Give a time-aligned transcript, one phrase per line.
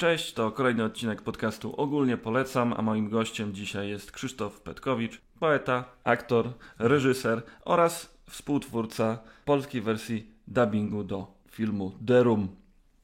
[0.00, 5.84] Cześć, to kolejny odcinek podcastu Ogólnie Polecam, a moim gościem dzisiaj jest Krzysztof Petkowicz, poeta,
[6.04, 12.48] aktor, reżyser oraz współtwórca polskiej wersji dubbingu do filmu The Room.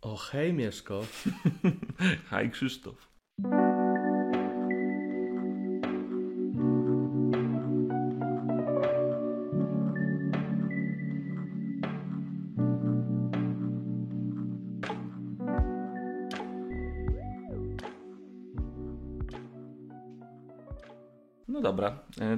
[0.03, 1.03] O hej Mieszko.
[2.31, 3.06] Hej Krzysztof.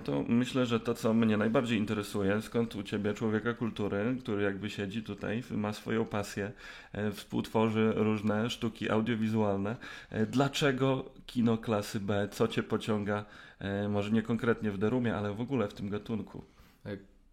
[0.04, 4.70] To myślę, że to, co mnie najbardziej interesuje, skąd u Ciebie człowieka kultury, który jakby
[4.70, 6.52] siedzi tutaj, ma swoją pasję,
[6.92, 9.76] e, współtworzy różne sztuki audiowizualne.
[10.10, 12.28] E, dlaczego kino klasy B?
[12.32, 13.24] Co Cię pociąga,
[13.88, 16.44] może nie konkretnie w Derumie, ale w ogóle w tym gatunku?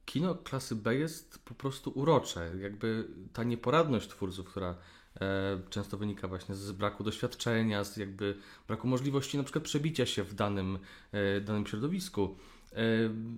[0.06, 2.52] Kino klasy B jest po prostu urocze.
[2.62, 4.76] Jakby ta nieporadność twórców, która
[5.22, 8.38] E, często wynika właśnie z braku doświadczenia, z jakby
[8.68, 10.80] braku możliwości na przykład przebicia się w danym,
[11.12, 12.36] e, danym środowisku.
[12.76, 12.82] E,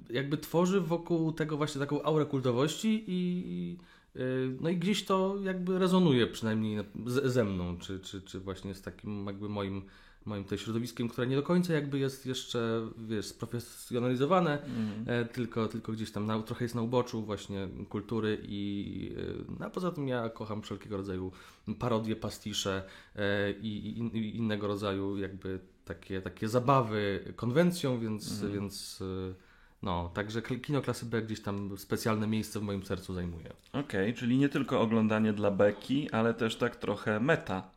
[0.09, 3.77] jakby tworzy wokół tego właśnie taką aurę kultowości i,
[4.61, 9.25] no i gdzieś to jakby rezonuje przynajmniej ze mną, czy, czy, czy właśnie z takim
[9.25, 9.81] jakby moim
[10.27, 15.27] moim tutaj środowiskiem, które nie do końca jakby jest jeszcze, wiesz, sprofesjonalizowane, mm.
[15.27, 19.69] tylko, tylko gdzieś tam na, trochę jest na uboczu właśnie kultury i e, no, a
[19.69, 21.31] poza tym ja kocham wszelkiego rodzaju
[21.79, 22.83] parodie, pastisze
[23.15, 28.53] e, i, i, i innego rodzaju jakby takie, takie zabawy konwencją, więc, mm.
[28.53, 29.03] więc
[29.81, 33.49] no, także kino klasy B gdzieś tam specjalne miejsce w moim sercu zajmuje.
[33.69, 37.69] Okej, okay, czyli nie tylko oglądanie dla beki, ale też tak trochę meta.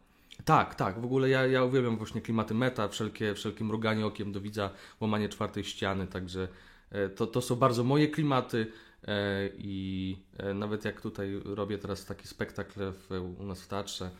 [0.45, 1.01] Tak, tak.
[1.01, 5.29] W ogóle ja, ja uwielbiam właśnie klimaty meta, wszelkie, wszelkie mruganie okiem do widza, łamanie
[5.29, 6.49] czwartej ściany, także
[6.91, 8.67] e, to, to są bardzo moje klimaty
[9.05, 14.11] e, i e, nawet jak tutaj robię teraz taki spektakl w, u nas w teatrze,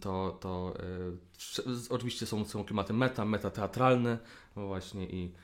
[0.00, 0.74] to, to
[1.90, 4.18] oczywiście są, są klimaty meta, meta teatralne
[4.54, 5.34] właśnie i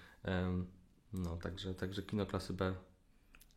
[1.13, 2.75] no, także, także kino klasy B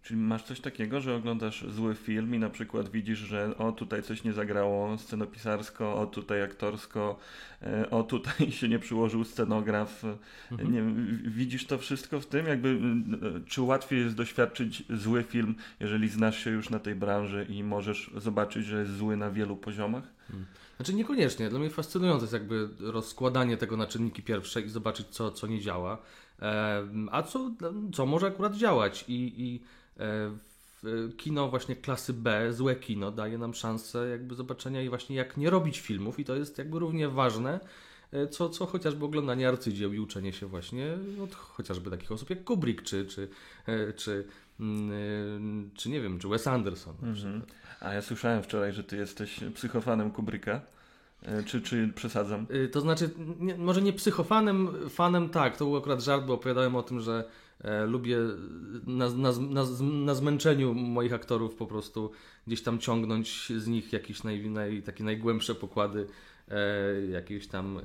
[0.05, 4.03] Czyli masz coś takiego, że oglądasz zły film i na przykład widzisz, że o tutaj
[4.03, 7.19] coś nie zagrało scenopisarsko, o tutaj aktorsko,
[7.61, 10.03] e, o tutaj się nie przyłożył scenograf.
[10.51, 10.71] Mhm.
[10.71, 10.83] Nie,
[11.31, 12.45] widzisz to wszystko w tym?
[12.45, 12.79] Jakby,
[13.45, 18.11] czy łatwiej jest doświadczyć zły film, jeżeli znasz się już na tej branży i możesz
[18.17, 20.03] zobaczyć, że jest zły na wielu poziomach?
[20.27, 20.45] Hmm.
[20.75, 21.49] Znaczy niekoniecznie.
[21.49, 25.61] Dla mnie fascynujące jest jakby rozkładanie tego na czynniki pierwsze i zobaczyć, co, co nie
[25.61, 25.97] działa,
[27.11, 27.51] a co,
[27.93, 29.05] co może akurat działać.
[29.07, 29.84] I, i E,
[31.17, 35.49] kino właśnie klasy B, złe kino, daje nam szansę jakby zobaczenia i właśnie jak nie
[35.49, 37.59] robić filmów i to jest jakby równie ważne,
[38.11, 42.43] e, co, co chociażby oglądanie arcydzieł i uczenie się właśnie od chociażby takich osób jak
[42.43, 43.29] Kubrick, czy, czy,
[43.65, 44.27] e, czy,
[44.59, 46.95] mm, czy nie wiem, czy Wes Anderson.
[47.03, 47.41] Mhm.
[47.79, 50.61] A ja słyszałem wczoraj, że ty jesteś psychofanem Kubricka.
[51.45, 52.47] Czy, czy przesadzam?
[52.71, 56.83] To znaczy, nie, może nie psychofanem, fanem tak, to był akurat żart, bo opowiadałem o
[56.83, 57.44] tym, że E,
[57.87, 58.17] lubię
[58.87, 62.11] na, na, na, na, zmęczeniu moich aktorów po prostu
[62.47, 66.07] gdzieś tam ciągnąć z nich jakieś naj, naj, takie najgłębsze pokłady
[66.47, 67.81] e, jakiejś tam e,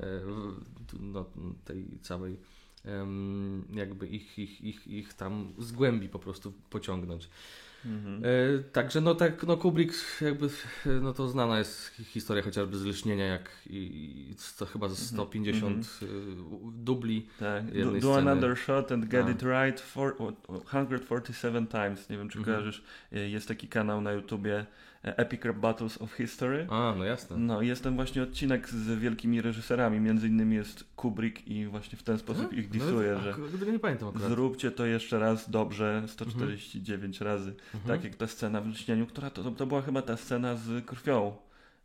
[0.99, 1.25] no,
[1.65, 2.37] tej całej
[2.85, 3.07] e,
[3.73, 7.29] jakby ich, ich, ich, ich tam z głębi po prostu pociągnąć.
[7.85, 8.23] Mhm.
[8.25, 10.49] E, także no tak, no Kubrick jakby,
[11.01, 16.11] no to znana jest historia chociażby z Lśnienia, jak i, to chyba ze 150 mhm.
[16.15, 16.83] mhm.
[16.83, 17.83] dubli tak.
[17.83, 19.29] do, do another shot and get A.
[19.29, 20.15] it right for,
[20.65, 22.55] 147 times, nie wiem czy mhm.
[22.55, 22.83] kojarzysz,
[23.13, 24.65] e, jest taki kanał na YouTubie
[25.03, 26.67] Epic Rap Battles of History.
[26.69, 27.37] A, no jasne.
[27.37, 32.03] No, jest ten właśnie odcinek z wielkimi reżyserami, między innymi jest Kubrick i właśnie w
[32.03, 32.59] ten sposób hmm?
[32.59, 34.29] ich disuje, no, że nie pamiętam akurat.
[34.29, 37.31] zróbcie to jeszcze raz dobrze, 149 mhm.
[37.31, 37.53] razy.
[37.73, 37.97] Mhm.
[37.97, 41.35] Tak jak ta scena w Lśnieniu, która to, to była chyba ta scena z krwią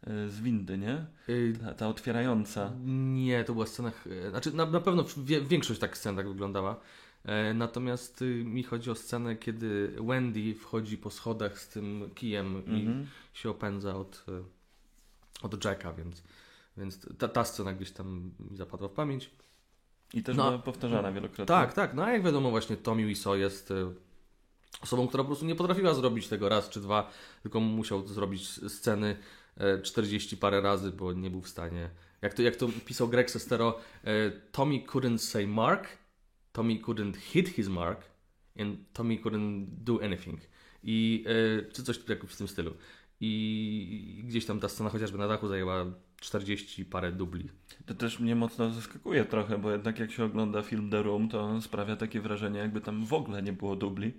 [0.09, 1.07] y, z windy, nie?
[1.65, 2.73] Ta, ta, otwierająca.
[2.85, 3.93] Nie, to była scena.
[4.31, 5.05] Znaczy, na, na pewno
[5.49, 6.81] większość tak scen tak wyglądała.
[7.27, 12.63] E, natomiast y, mi chodzi o scenę, kiedy Wendy wchodzi po schodach z tym kijem
[12.67, 13.07] i mhm.
[13.33, 14.43] się opędza od, e,
[15.43, 16.23] od Jacka, więc,
[16.77, 19.31] więc ta, ta scena gdzieś tam mi zapadła w pamięć.
[20.15, 21.47] I też no, była powtarzana wielokrotnie.
[21.47, 21.95] Tak, tak.
[21.95, 23.93] No a jak wiadomo, właśnie Tommy Wiseau jest e,
[24.83, 27.11] osobą, która po prostu nie potrafiła zrobić tego raz czy dwa,
[27.43, 29.17] tylko musiał zrobić sceny
[29.83, 31.91] 40 parę razy, bo nie był w stanie.
[32.23, 33.79] Jak to, jak to pisał Greg Sestero,
[34.53, 35.89] Tommy couldn't say Mark,
[36.57, 38.01] Tommy couldn't hit his mark
[38.61, 40.41] and Tommy couldn't do anything.
[40.83, 42.75] I, e, czy coś jak w tym stylu.
[43.21, 45.87] I gdzieś tam ta scena chociażby na dachu zajęła
[46.21, 47.49] 40 parę dubli.
[47.87, 51.63] To też mnie mocno zaskakuje trochę, bo jednak jak się ogląda film The Room, to
[51.63, 54.13] sprawia takie wrażenie, jakby tam w ogóle nie było dubli.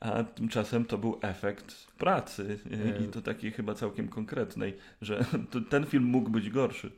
[0.00, 2.58] A tymczasem to był efekt pracy
[3.04, 5.24] i to takiej chyba całkiem konkretnej, że
[5.70, 6.90] ten film mógł być gorszy.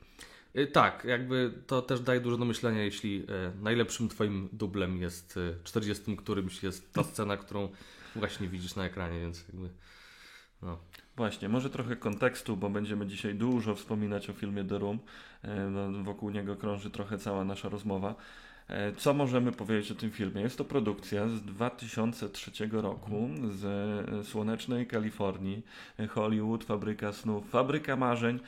[0.59, 5.37] Y, tak, jakby to też daje dużo do myślenia, jeśli e, najlepszym twoim dublem jest
[5.37, 7.69] e, 40 którymś jest ta scena, którą
[8.17, 9.69] właśnie widzisz na ekranie, więc jakby
[10.63, 10.79] no.
[11.17, 14.99] Właśnie, może trochę kontekstu, bo będziemy dzisiaj dużo wspominać o filmie The Room.
[15.71, 18.15] No, wokół niego krąży trochę cała nasza rozmowa.
[18.69, 20.43] E, Co możemy powiedzieć o tym filmie?
[20.43, 25.63] Jest to produkcja z 2003 roku z e, słonecznej Kalifornii,
[25.99, 28.41] e, Hollywood, fabryka snów, fabryka marzeń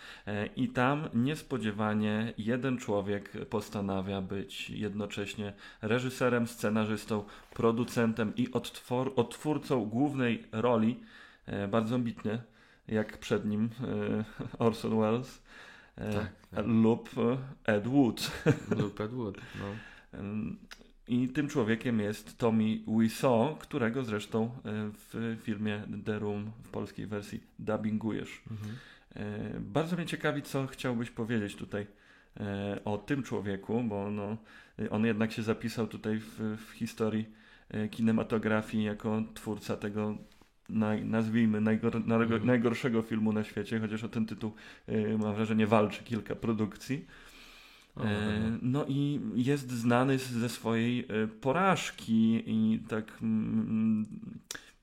[0.57, 5.53] i tam niespodziewanie jeden człowiek postanawia być jednocześnie
[5.83, 7.25] reżyserem, scenarzystą,
[7.55, 11.01] producentem i odtwor- odtwórcą głównej roli,
[11.69, 12.43] bardzo ambitnie,
[12.89, 13.69] jak przed nim
[14.59, 15.43] Orson Welles
[15.97, 16.67] Tak, tak.
[16.67, 17.11] lub
[17.65, 18.31] Ed Wood.
[18.79, 19.90] Lub Ed Wood, no.
[21.09, 24.51] I tym człowiekiem jest Tommy Wiseau, którego zresztą e,
[25.13, 28.43] w filmie The Room w polskiej wersji dubbingujesz.
[28.51, 28.77] Mhm.
[29.57, 31.87] E, Bardzo mnie ciekawi, co chciałbyś powiedzieć tutaj
[32.41, 34.37] e, o tym człowieku, bo no,
[34.91, 37.27] on jednak się zapisał tutaj w, w historii
[37.91, 40.19] kinematografii jako twórca tego
[40.69, 42.47] naj, nazwijmy najgor, najgo- Mhm.
[42.47, 44.53] najgorszego filmu na świecie, chociaż o ten tytuł
[45.19, 47.07] mam wrażenie walczy kilka produkcji.
[48.01, 54.07] O, E, No i jest znany ze swojej e, porażki i tak mm,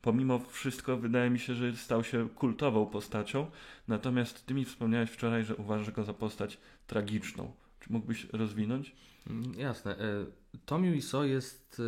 [0.02, 3.48] pomimo wszystko wydaje mi się, że stał się kultową postacią.
[3.88, 7.52] Natomiast ty mi wspomniałeś wczoraj, że uważasz go za postać tragiczną.
[7.80, 8.96] Czy mógłbyś rozwinąć?
[9.30, 9.98] Mm, Jasne.
[10.00, 10.26] E,
[10.66, 11.82] Tommy Wiseau jest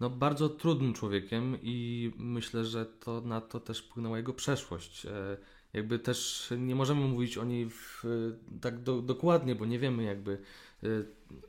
[0.00, 5.06] no, bardzo trudnym człowiekiem i myślę, że to na to też wpłynęła jego przeszłość.
[5.76, 8.04] E, Jakby też nie możemy mówić o niej w,
[8.60, 10.38] tak do, dokładnie, bo nie wiemy jakby.
[10.82, 10.88] e,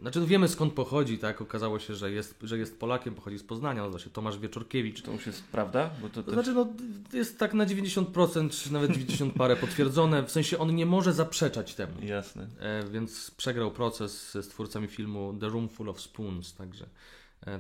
[0.02, 1.42] Znaczy, no wiemy skąd pochodzi, tak?
[1.42, 5.02] Okazało się, że jest, że jest Polakiem, pochodzi z Poznania, nazywa się Tomasz Wieczorkiewicz.
[5.02, 5.90] To już jest prawda?
[6.02, 6.34] Bo to też...
[6.34, 6.68] znaczy, no,
[7.14, 11.76] jest tak na 90%, czy nawet 90 parę potwierdzone, w sensie on nie może zaprzeczać
[11.76, 11.94] temu.
[12.02, 12.48] Jasne.
[12.60, 16.90] E, więc przegrał proces z twórcami filmu The Room Full of Spoons, także e,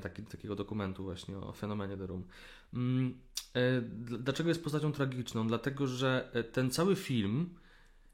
[0.01, 2.23] taki, takiego dokumentu właśnie o fenomenie The Room.
[2.73, 3.17] Mm,
[3.53, 5.47] e, dl- dlaczego jest postacią tragiczną?
[5.47, 7.49] Dlatego, że e, ten cały film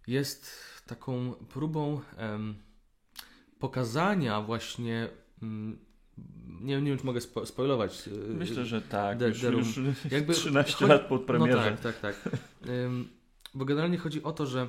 [0.08, 0.52] jest
[0.88, 2.02] taką próbą
[3.60, 5.10] pokazania właśnie.
[5.44, 5.80] Mm,
[6.62, 8.08] nie, nie wiem, czy mogę spo, spoilować.
[8.08, 9.20] e, Myślę, że tak.
[9.20, 9.80] The- już, The już
[10.12, 11.72] Jakby 13 chodzi- lat po premierze.
[11.72, 12.32] No tak, tak, tak.
[13.54, 14.68] Bo generalnie chodzi o to, że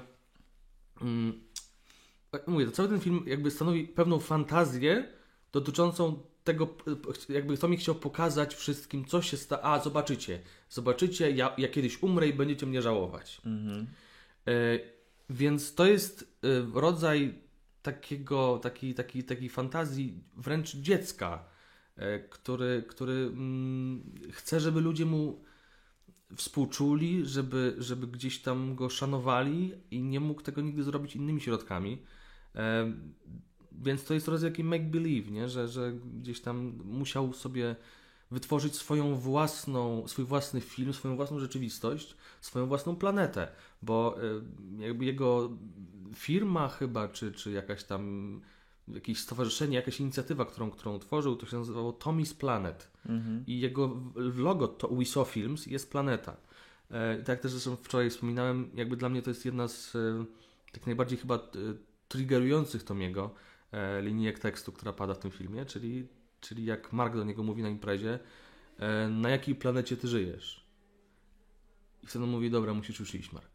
[2.33, 5.09] jak mówię, to cały ten film jakby stanowi pewną fantazję
[5.53, 6.69] dotyczącą tego,
[7.29, 9.63] jakby to mi chciał pokazać wszystkim, co się sta...
[9.63, 13.41] A, zobaczycie, zobaczycie, ja, ja kiedyś umrę i będziecie mnie żałować.
[13.45, 13.87] Mhm.
[14.47, 14.53] E,
[15.31, 17.35] więc to jest e, rodzaj
[17.83, 21.45] takiego, takiej, takiej, takiej fantazji wręcz dziecka,
[21.97, 25.45] e, który, który mm, chce, żeby ludzie mu
[26.37, 32.03] współczuli, żeby, żeby gdzieś tam go szanowali i nie mógł tego nigdy zrobić innymi środkami.
[32.55, 32.93] E,
[33.83, 35.49] więc to jest rodzaj jakiej make-believe, nie?
[35.49, 37.77] Że, że gdzieś tam musiał sobie
[38.31, 43.49] wytworzyć swoją własną, swój własny film, swoją własną rzeczywistość, swoją własną planetę,
[43.83, 44.43] bo y,
[44.79, 45.51] jakby jego
[46.15, 48.41] firma chyba, czy, czy jakaś tam
[48.89, 53.45] jakieś stowarzyszenie, jakaś inicjatywa, którą, którą tworzył, to się nazywało Tommy's Planet Mhm.
[53.47, 56.37] i jego logo to Wisaw Films jest planeta.
[56.91, 60.25] E, tak jak też zresztą wczoraj wspominałem, jakby dla mnie to jest jedna z e,
[60.73, 61.41] tak najbardziej chyba e,
[62.09, 63.31] triggerujących Tomiego
[64.01, 66.07] linijek tekstu, która pada w tym filmie, czyli,
[66.41, 68.19] czyli jak Mark do niego mówi na imprezie,
[68.79, 70.65] e, na jakiej planecie ty żyjesz?
[72.03, 73.55] I wtedy on mówi, dobra, musisz już iść, Mark.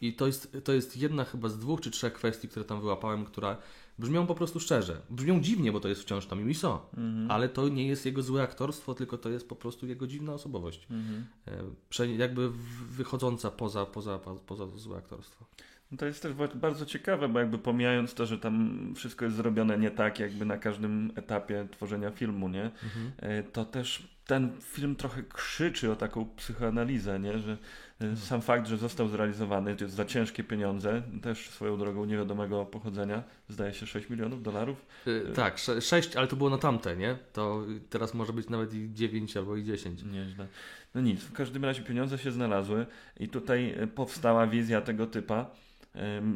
[0.00, 3.24] I to jest, to jest jedna chyba z dwóch czy trzech kwestii, które tam wyłapałem,
[3.24, 3.56] która
[3.98, 5.00] brzmią po prostu szczerze.
[5.10, 6.78] Brzmią dziwnie, bo to jest wciąż Tommy Wiseau.
[6.96, 7.30] Mhm.
[7.30, 10.86] Ale to nie jest jego złe aktorstwo, tylko to jest po prostu jego dziwna osobowość.
[10.90, 11.26] Mhm.
[11.46, 12.50] E, prze- jakby
[12.90, 15.44] wychodząca poza, poza, poza, poza złe aktorstwo.
[15.90, 19.78] No to jest też bardzo ciekawe, bo jakby pomijając to, że tam wszystko jest zrobione
[19.78, 22.70] nie tak, jakby na każdym etapie tworzenia filmu, nie?
[23.16, 27.38] E, To też ten film trochę krzyczy o taką psychoanalizę, nie?
[27.38, 27.56] Że
[28.00, 32.64] e, sam fakt, że został zrealizowany, to jest za ciężkie pieniądze, też swoją drogą niewiadomego
[32.64, 34.86] pochodzenia, zdaje się 6 milionów dolarów.
[35.06, 37.16] E, tak, sze- sześć, ale to było na tamte, nie?
[37.32, 40.02] To teraz może być nawet i dziewięć albo i dziesięć.
[40.02, 40.46] Nieźle.
[40.94, 42.86] No nic, w każdym razie pieniądze się znalazły
[43.20, 45.50] i tutaj powstała wizja tego typa.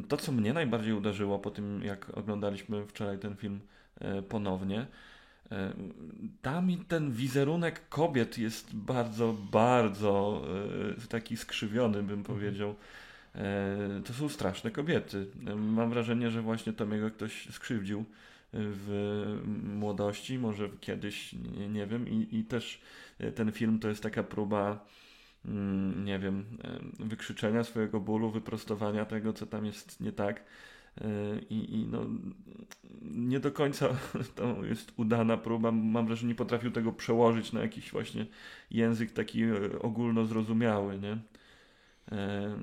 [0.09, 3.61] To, co mnie najbardziej uderzyło po tym, jak oglądaliśmy wczoraj ten film
[4.01, 4.87] e, ponownie,
[5.53, 5.93] ym,
[6.43, 10.43] tam ten wizerunek kobiet jest bardzo, bardzo
[11.05, 12.75] e, taki skrzywiony, bym powiedział.
[13.35, 15.27] E, To są straszne kobiety.
[15.57, 18.05] Mam wrażenie, że właśnie Tomiego ktoś skrzywdził
[18.53, 22.81] w młodości, może kiedyś, nie, nie wiem, i, i też
[23.19, 24.87] e, ten film to jest taka próba,
[26.05, 30.45] nie wiem, e, wykrzyczenia swojego bólu, wyprostowania tego, co tam jest nie tak.
[31.51, 32.07] I, I, no,
[33.03, 33.89] nie do końca
[34.35, 35.73] to jest udana próba.
[35.73, 38.27] Mam wrażenie, że nie potrafił tego przełożyć na jakiś właśnie
[38.71, 39.43] język taki
[39.81, 41.19] ogólnozrozumiały, nie?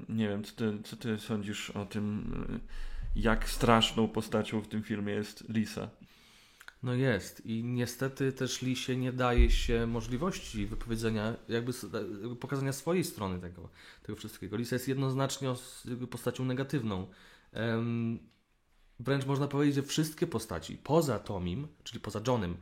[0.10, 2.34] Nie wiem, co ty, co ty sądzisz o tym,
[3.16, 5.90] jak straszną postacią w tym filmie jest Lisa?
[6.84, 11.72] No jest i niestety też Lisie nie daje się możliwości wypowiedzenia, jakby
[12.40, 13.70] pokazania swojej strony tego,
[14.04, 14.58] tego wszystkiego.
[14.58, 15.54] Lisa jest jednoznacznie
[16.10, 17.08] postacią negatywną.
[17.54, 18.20] Um,
[19.00, 22.58] wręcz można powiedzieć, że wszystkie postaci poza Tomim, czyli poza Johnem,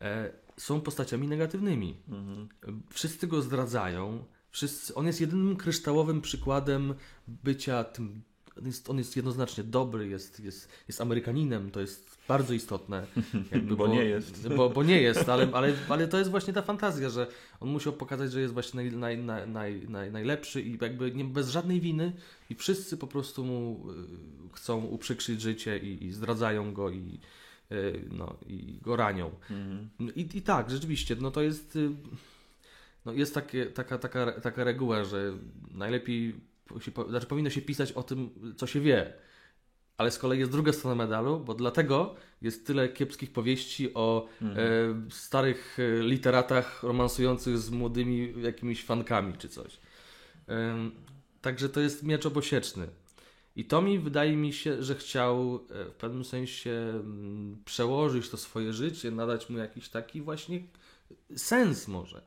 [0.00, 1.96] e, są postaciami negatywnymi.
[2.08, 2.48] Mhm.
[2.90, 4.24] Wszyscy go zdradzają.
[4.50, 6.94] Wszyscy, on jest jedynym kryształowym przykładem
[7.28, 8.22] bycia tym.
[8.60, 13.06] On jest, on jest jednoznacznie dobry, jest, jest, jest Amerykaninem, to jest bardzo istotne.
[13.52, 14.48] Jakby, bo, bo, nie jest.
[14.56, 17.26] Bo, bo nie jest, ale, ale, ale to jest właśnie ta fantazja, że
[17.60, 21.24] on musiał pokazać, że jest właśnie naj, naj, naj, naj, naj, najlepszy i jakby nie,
[21.24, 22.12] bez żadnej winy
[22.50, 27.20] i wszyscy po prostu mu y, chcą uprzykrzyć życie i, i zdradzają go i,
[27.72, 29.30] y, no, i go ranią.
[29.50, 29.88] Mhm.
[30.16, 31.90] I, I tak, rzeczywiście, no to jest y,
[33.04, 35.32] no jest takie, taka, taka, taka reguła, że
[35.74, 36.34] najlepiej
[36.80, 39.12] się, znaczy powinno się pisać o tym, co się wie
[40.00, 44.58] ale z kolei jest druga strona medalu, bo dlatego jest tyle kiepskich powieści o mhm.
[45.06, 49.80] e, starych e, literatach romansujących z młodymi jakimiś fankami czy coś.
[50.48, 50.90] E,
[51.40, 52.88] także to jest miecz obosieczny.
[53.56, 58.36] I to mi wydaje mi się, że chciał e, w pewnym sensie mm, przełożyć to
[58.36, 60.62] swoje życie, nadać mu jakiś taki właśnie
[61.36, 62.22] sens może.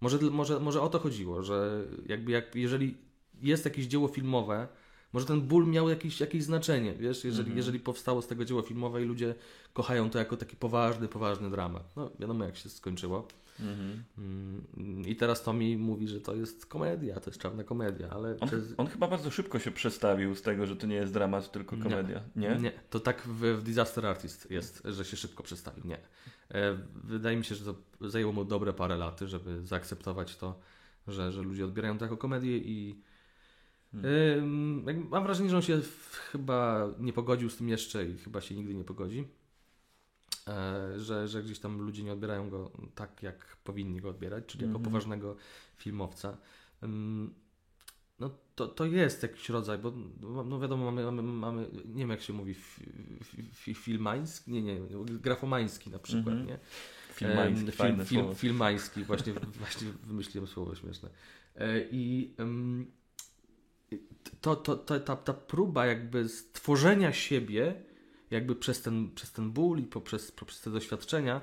[0.00, 3.05] Może, może, może o to chodziło, że jakby jak, jeżeli
[3.42, 4.68] jest jakieś dzieło filmowe,
[5.12, 7.56] może ten ból miał jakieś, jakieś znaczenie, wiesz, jeżeli, mhm.
[7.56, 9.34] jeżeli powstało z tego dzieło filmowe i ludzie
[9.72, 11.96] kochają to jako taki poważny, poważny dramat.
[11.96, 13.28] No wiadomo jak się skończyło.
[13.60, 14.04] Mhm.
[14.18, 18.36] Mm, I teraz to mi mówi, że to jest komedia, to jest czarna komedia, ale...
[18.40, 18.74] On, przez...
[18.76, 22.22] on, chyba bardzo szybko się przestawił z tego, że to nie jest dramat, tylko komedia,
[22.36, 22.48] nie?
[22.48, 22.72] Nie, nie.
[22.90, 25.98] to tak w, w Disaster Artist jest, że się szybko przestawił, nie.
[26.50, 30.60] E, wydaje mi się, że to zajęło mu dobre parę lat, żeby zaakceptować to,
[31.08, 33.00] że, że ludzie odbierają to jako komedię i
[33.92, 35.08] Hmm.
[35.10, 35.80] Mam wrażenie, że on się
[36.32, 39.28] chyba nie pogodził z tym jeszcze i chyba się nigdy nie pogodzi.
[40.48, 44.64] E, że, że gdzieś tam ludzie nie odbierają go tak, jak powinni go odbierać, czyli
[44.64, 44.84] jako mm -hmm.
[44.84, 45.36] poważnego
[45.76, 46.36] filmowca.
[48.20, 49.92] No to, to jest jakiś rodzaj, bo
[50.44, 52.54] no wiadomo, mamy, mamy, mamy nie wiem jak się mówi,
[53.54, 54.80] filmański, nie, nie,
[55.20, 56.48] grafomański na przykład, mm -hmm.
[56.48, 56.58] nie?
[57.12, 61.08] Filmański, film, film, filmański, właśnie, właśnie wymyśliłem słowo śmieszne.
[61.56, 62.86] E, I um,
[64.40, 67.74] to, to, to, ta, ta próba jakby stworzenia siebie,
[68.30, 71.40] jakby przez ten, przez ten ból i poprzez, poprzez te doświadczenia,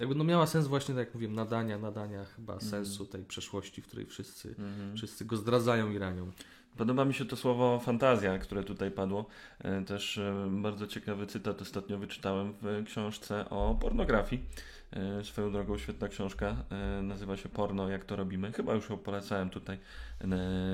[0.00, 2.64] jakby no miała sens właśnie, tak jak mówiłem, nadania, nadania chyba mm.
[2.64, 4.96] sensu tej przeszłości, w której wszyscy, mm.
[4.96, 6.32] wszyscy go zdradzają i ranią.
[6.76, 9.26] Podoba mi się to słowo fantazja, które tutaj padło.
[9.58, 14.44] E, też e, bardzo ciekawy cytat ostatnio wyczytałem w książce o pornografii.
[14.92, 16.56] E, swoją drogą świetna książka,
[17.02, 18.52] nazywa się Porno, jak to robimy.
[18.52, 19.78] Chyba już ją polecałem tutaj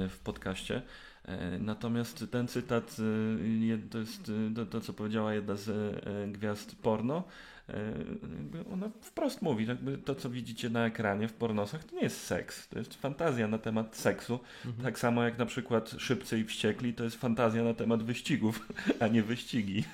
[0.08, 0.82] w podcaście.
[1.60, 2.96] Natomiast ten cytat
[3.90, 5.70] to jest to, to co powiedziała jedna z
[6.32, 7.51] gwiazd porno E,
[8.72, 12.68] ona wprost mówi, jakby to, co widzicie na ekranie w pornosach, to nie jest seks,
[12.68, 14.40] to jest fantazja na temat seksu.
[14.66, 14.84] Mhm.
[14.84, 18.68] Tak samo jak na przykład Szybcy i Wściekli, to jest fantazja na temat wyścigów,
[19.00, 19.84] a nie wyścigi.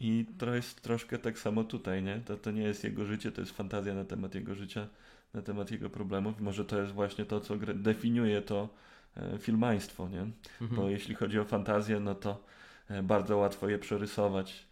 [0.00, 2.20] I to jest troszkę tak samo tutaj, nie?
[2.24, 4.86] To, to nie jest jego życie, to jest fantazja na temat jego życia,
[5.34, 6.40] na temat jego problemów.
[6.40, 8.68] Może to jest właśnie to, co definiuje to
[9.16, 10.20] e, filmaństwo, nie?
[10.60, 10.80] Mhm.
[10.80, 12.44] Bo jeśli chodzi o fantazję, no to
[12.88, 14.71] e, bardzo łatwo je przerysować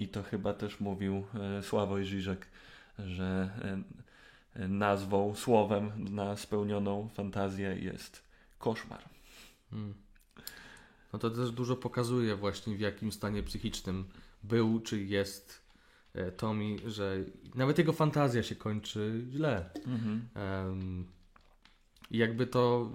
[0.00, 1.24] I to chyba też mówił
[1.58, 2.46] e, Sławoj Żyżek,
[2.98, 3.50] że
[4.54, 8.22] e, nazwą, słowem na spełnioną fantazję jest
[8.58, 9.04] koszmar.
[9.70, 9.94] Hmm.
[11.12, 14.04] No to też dużo pokazuje właśnie w jakim stanie psychicznym
[14.42, 15.68] był czy jest
[16.36, 17.16] Tommy, że
[17.54, 19.70] nawet jego fantazja się kończy źle.
[19.86, 20.28] Mhm.
[20.34, 21.06] Um,
[22.10, 22.92] jakby to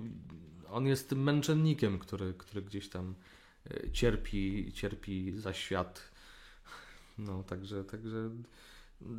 [0.69, 3.15] on jest tym męczennikiem, który, który gdzieś tam
[3.91, 6.12] cierpi, cierpi za świat
[7.17, 8.29] no, także, także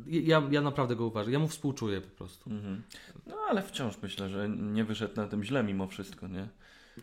[0.07, 1.33] ja, ja naprawdę go uważam.
[1.33, 2.49] Ja mu współczuję po prostu.
[2.49, 2.83] Mhm.
[3.27, 6.47] No, ale wciąż myślę, że nie wyszedł na tym źle mimo wszystko, nie?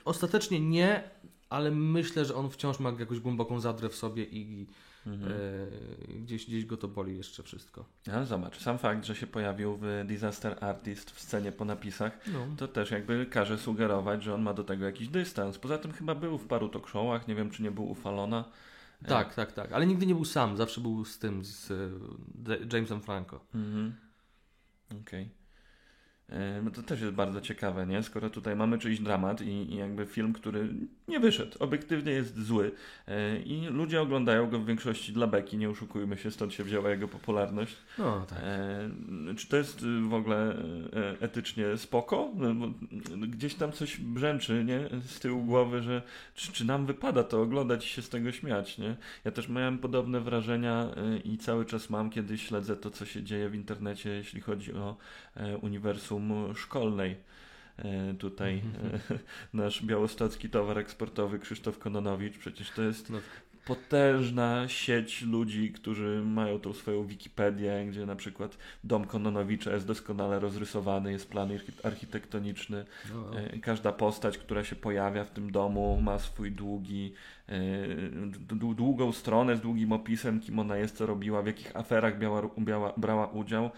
[0.04, 1.10] Ostatecznie nie,
[1.48, 4.66] ale myślę, że on wciąż ma jakąś głęboką zadrę w sobie i
[5.06, 5.32] mhm.
[5.32, 7.84] e, gdzieś, gdzieś go to boli jeszcze wszystko.
[8.06, 12.46] Ja, zobacz, sam fakt, że się pojawił w Disaster Artist w scenie po napisach, no.
[12.56, 15.58] to też jakby każe sugerować, że on ma do tego jakiś dystans.
[15.58, 18.44] Poza tym chyba był w paru talk showach, nie wiem czy nie był u Falona.
[19.08, 19.72] Tak, tak, tak.
[19.72, 21.72] Ale nigdy nie był sam, zawsze był z tym, z
[22.72, 23.40] Jamesem Franco.
[23.54, 23.96] Mhm.
[25.00, 25.41] Okej.
[26.62, 28.02] No to też jest bardzo ciekawe, nie?
[28.02, 30.68] Skoro tutaj mamy czyjś dramat i, i, jakby film, który
[31.08, 32.72] nie wyszedł, obiektywnie jest zły
[33.44, 37.08] i ludzie oglądają go w większości dla beki, nie oszukujmy się, stąd się wzięła jego
[37.08, 37.76] popularność.
[37.98, 38.38] No, tak.
[39.36, 40.56] Czy to jest w ogóle
[41.20, 42.30] etycznie spoko?
[42.34, 42.68] No, bo
[43.26, 45.00] gdzieś tam coś brzęczy, nie?
[45.06, 46.02] Z tyłu głowy, że
[46.34, 48.96] czy, czy nam wypada to oglądać i się z tego śmiać, nie?
[49.24, 50.88] Ja też miałem podobne wrażenia
[51.24, 54.96] i cały czas mam, kiedy śledzę to, co się dzieje w internecie, jeśli chodzi o
[55.62, 56.21] uniwersum
[56.54, 57.16] szkolnej.
[57.78, 59.00] E, tutaj mhm.
[59.10, 59.18] e,
[59.62, 63.18] nasz białostocki towar eksportowy Krzysztof Kononowicz, przecież to jest no.
[63.66, 70.40] potężna sieć ludzi, którzy mają tą swoją Wikipedię, gdzie na przykład dom Kononowicza jest doskonale
[70.40, 71.50] rozrysowany, jest plan
[71.82, 72.84] architektoniczny.
[73.14, 73.40] No.
[73.40, 77.14] E, każda postać, która się pojawia w tym domu ma swój długi,
[78.76, 82.92] długą stronę z długim opisem, kim ona jest, co robiła, w jakich aferach biała, biała,
[82.96, 83.70] brała udział.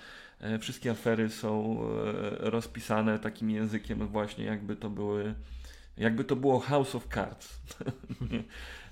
[0.44, 5.34] E, wszystkie afery są e, rozpisane takim językiem właśnie jakby to były
[5.96, 7.48] jakby to było House of Cards.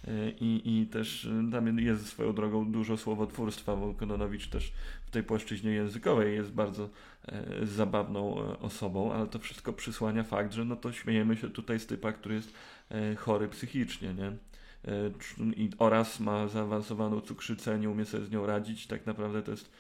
[0.09, 4.73] E, I, I też tam jest swoją drogą dużo słowotwórstwa, bo Kononowicz też
[5.07, 6.89] w tej płaszczyźnie językowej jest bardzo
[7.63, 12.13] zabawną osobą, ale to wszystko przysłania fakt, że no to śmiejemy się tutaj z typa,
[12.13, 12.53] który jest
[13.17, 14.33] chory psychicznie, nie?
[15.57, 18.87] I, oraz ma zaawansowaną cukrzycę, nie umie sobie z nią radzić.
[18.87, 19.71] Tak naprawdę to jest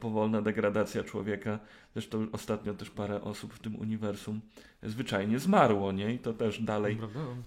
[0.00, 1.58] powolna degradacja człowieka.
[1.92, 4.40] Zresztą ostatnio też parę osób w tym uniwersum
[4.82, 6.14] zwyczajnie zmarło, nie?
[6.14, 6.98] I to też dalej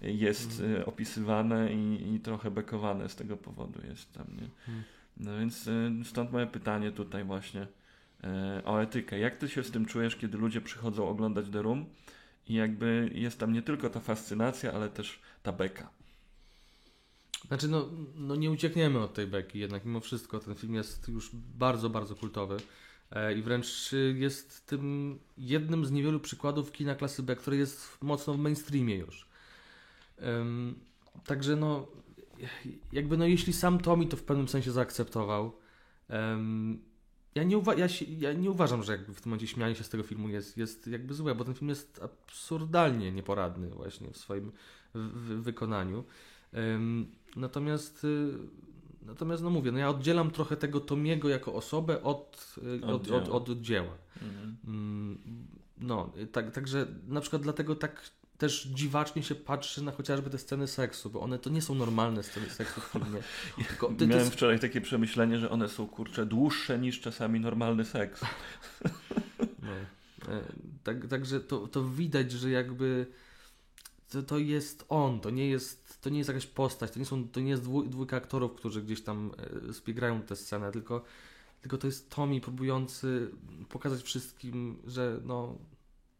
[0.01, 0.81] jest mhm.
[0.81, 4.43] e, opisywane i, i trochę bekowane z tego powodu jest tam, nie?
[4.43, 4.83] Mhm.
[5.17, 7.67] No więc e, stąd moje pytanie tutaj właśnie
[8.65, 9.19] o etykę.
[9.19, 11.85] Jak ty się z tym czujesz, kiedy ludzie przychodzą oglądać The Room
[12.47, 15.89] i jakby jest tam nie tylko ta fascynacja, ale też ta beka?
[17.47, 21.29] Znaczy, no, no nie uciekniemy od tej beki, jednak mimo wszystko ten film jest już
[21.33, 22.57] bardzo, bardzo kultowy.
[23.11, 28.33] E, I wręcz jest tym jednym z niewielu przykładów kina klasy B, który jest mocno
[28.33, 29.27] w mainstreamie już.
[31.25, 31.87] Także no,
[32.91, 35.53] jakby no jeśli sam Tommy to w pewnym sensie zaakceptował,
[37.35, 39.89] ja, nie ja, się, ja nie uważam, że jakby w tym momencie śmianie się z
[39.89, 44.51] tego filmu jest, jest jakby złe, bo ten film jest absurdalnie nieporadny właśnie w swoim
[44.93, 46.03] w- wykonaniu.
[46.53, 48.33] Um, Natomiast, y,
[49.01, 53.29] natomiast no mówię, no ja oddzielam trochę tego Tomiego jako osobę od, y, od, od,
[53.29, 53.97] od, od dzieła.
[54.21, 54.57] Mhm.
[54.67, 55.17] Mm,
[55.77, 60.67] no, tak, także na przykład dlatego tak też dziwacznie się patrzy na chociażby te sceny
[60.67, 63.19] seksu, bo one to nie są normalne sceny seksu w filmie.
[63.67, 68.21] Tylko, ty, Miałem wczoraj takie przemyślenie, że one są kurcze dłuższe niż czasami normalny seks.
[69.61, 69.71] No.
[70.33, 70.41] E,
[70.83, 73.05] tak, także to, to widać, że jakby
[74.09, 77.27] to, to jest on, to nie jest, to nie jest jakaś postać, to nie, są,
[77.27, 79.31] to nie jest dwój, dwójka aktorów, którzy gdzieś tam
[79.69, 81.03] e, spiegrają tę scenę, tylko,
[81.61, 83.31] tylko to jest Tommy próbujący
[83.69, 85.57] pokazać wszystkim, że no,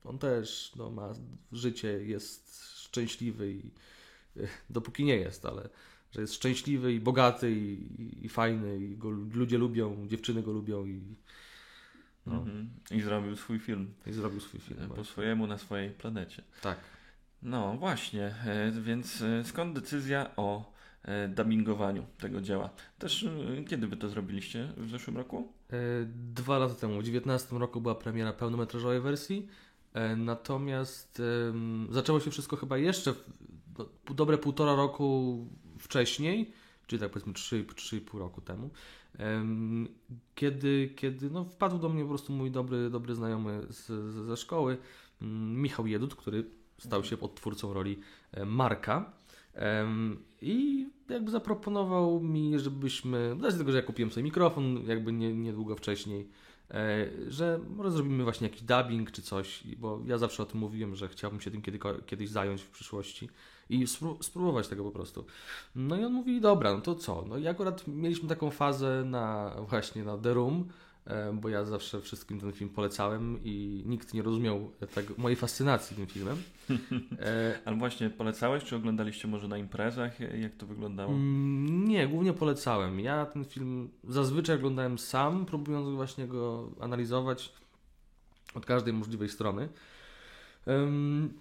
[0.04, 1.14] on też no, ma
[1.52, 3.72] życie, jest szczęśliwy i
[4.38, 5.70] e, dopóki nie jest, ale
[6.12, 10.52] że jest szczęśliwy i bogaty i, i, i fajny i go ludzie lubią, dziewczyny go
[10.52, 11.02] lubią i
[12.26, 12.36] no.
[12.36, 12.70] Mhm.
[12.92, 13.94] I zrobił swój film.
[14.06, 14.80] I zrobił swój film.
[14.80, 15.06] Po właśnie.
[15.06, 16.44] swojemu na swojej planecie.
[16.62, 16.78] Tak.
[17.46, 22.70] No właśnie, e, więc e, skąd decyzja o e, dubbingowaniu tego dzieła?
[23.00, 23.28] Też
[23.70, 24.74] kiedy wy to zrobiliście?
[24.78, 25.54] W zeszłym roku?
[26.34, 26.94] Dwa lata temu.
[26.94, 29.48] W 2019 roku była premiera pełnometrażowej wersji.
[30.18, 31.22] Natomiast
[31.90, 33.14] zaczęło się wszystko chyba jeszcze
[33.78, 35.38] no, dobre półtora roku
[35.80, 36.52] wcześniej,
[36.88, 38.70] czyli tak powiedzmy 3,5 roku temu,
[40.36, 44.78] kiedy, kiedy no, wpadł do mnie po prostu mój dobry, dobry znajomy z, ze szkoły,
[45.22, 46.46] um, Michał Jedut, który
[46.78, 48.00] stał się odtwórcą roli
[48.32, 49.14] e, Marka.
[50.42, 55.76] I jakby zaproponował mi, żebyśmy, z tego, że ja kupiłem sobie mikrofon jakby nie, niedługo
[55.76, 56.28] wcześniej,
[56.72, 60.96] e, że może zrobimy właśnie jakiś dubbing czy coś, bo ja zawsze o tym mówiłem,
[60.96, 63.30] że chciałbym się tym kiedy, kiedyś zająć w przyszłości
[63.70, 63.86] i
[64.22, 65.26] spróbować tego po prostu.
[65.76, 67.26] No i on mówi, dobra, no to co?
[67.30, 70.68] No i akurat mieliśmy taką fazę na właśnie na The Room,
[71.34, 76.08] bo ja zawsze wszystkim ten film polecałem i nikt nie rozumiał tego, mojej fascynacji tym
[76.08, 76.38] filmem.
[77.20, 80.20] E, Ale właśnie polecałeś, czy oglądaliście może na imprezach?
[80.20, 81.12] Jak to wyglądało?
[81.12, 83.00] Mm, nie, głównie polecałem.
[83.00, 87.54] Ja ten film zazwyczaj oglądałem sam, próbując właśnie go analizować
[88.56, 89.70] od każdej możliwej strony.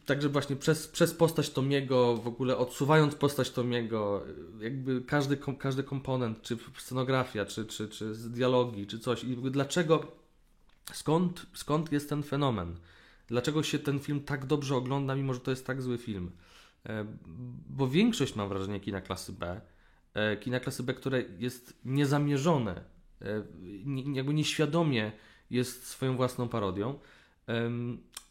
[0.07, 4.25] Także właśnie przez, przez postać Tomiego, w ogóle odsuwając postać Tomiego,
[4.61, 9.25] jakby każdy, każdy komponent, czy scenografia, czy, czy, czy dialogi, czy coś.
[9.25, 10.13] I dlaczego,
[10.93, 12.77] skąd, skąd jest ten fenomen?
[13.27, 16.31] Dlaczego się ten film tak dobrze ogląda, mimo że to jest tak zły film?
[16.87, 17.07] E,
[17.69, 19.61] bo większość, mam wrażenie, kina klasy B,
[20.15, 22.85] e, kina klasy B, które jest niezamierzone,
[23.23, 23.43] e,
[24.13, 25.13] jakby nieświadomie
[25.51, 26.99] jest swoją własną parodią,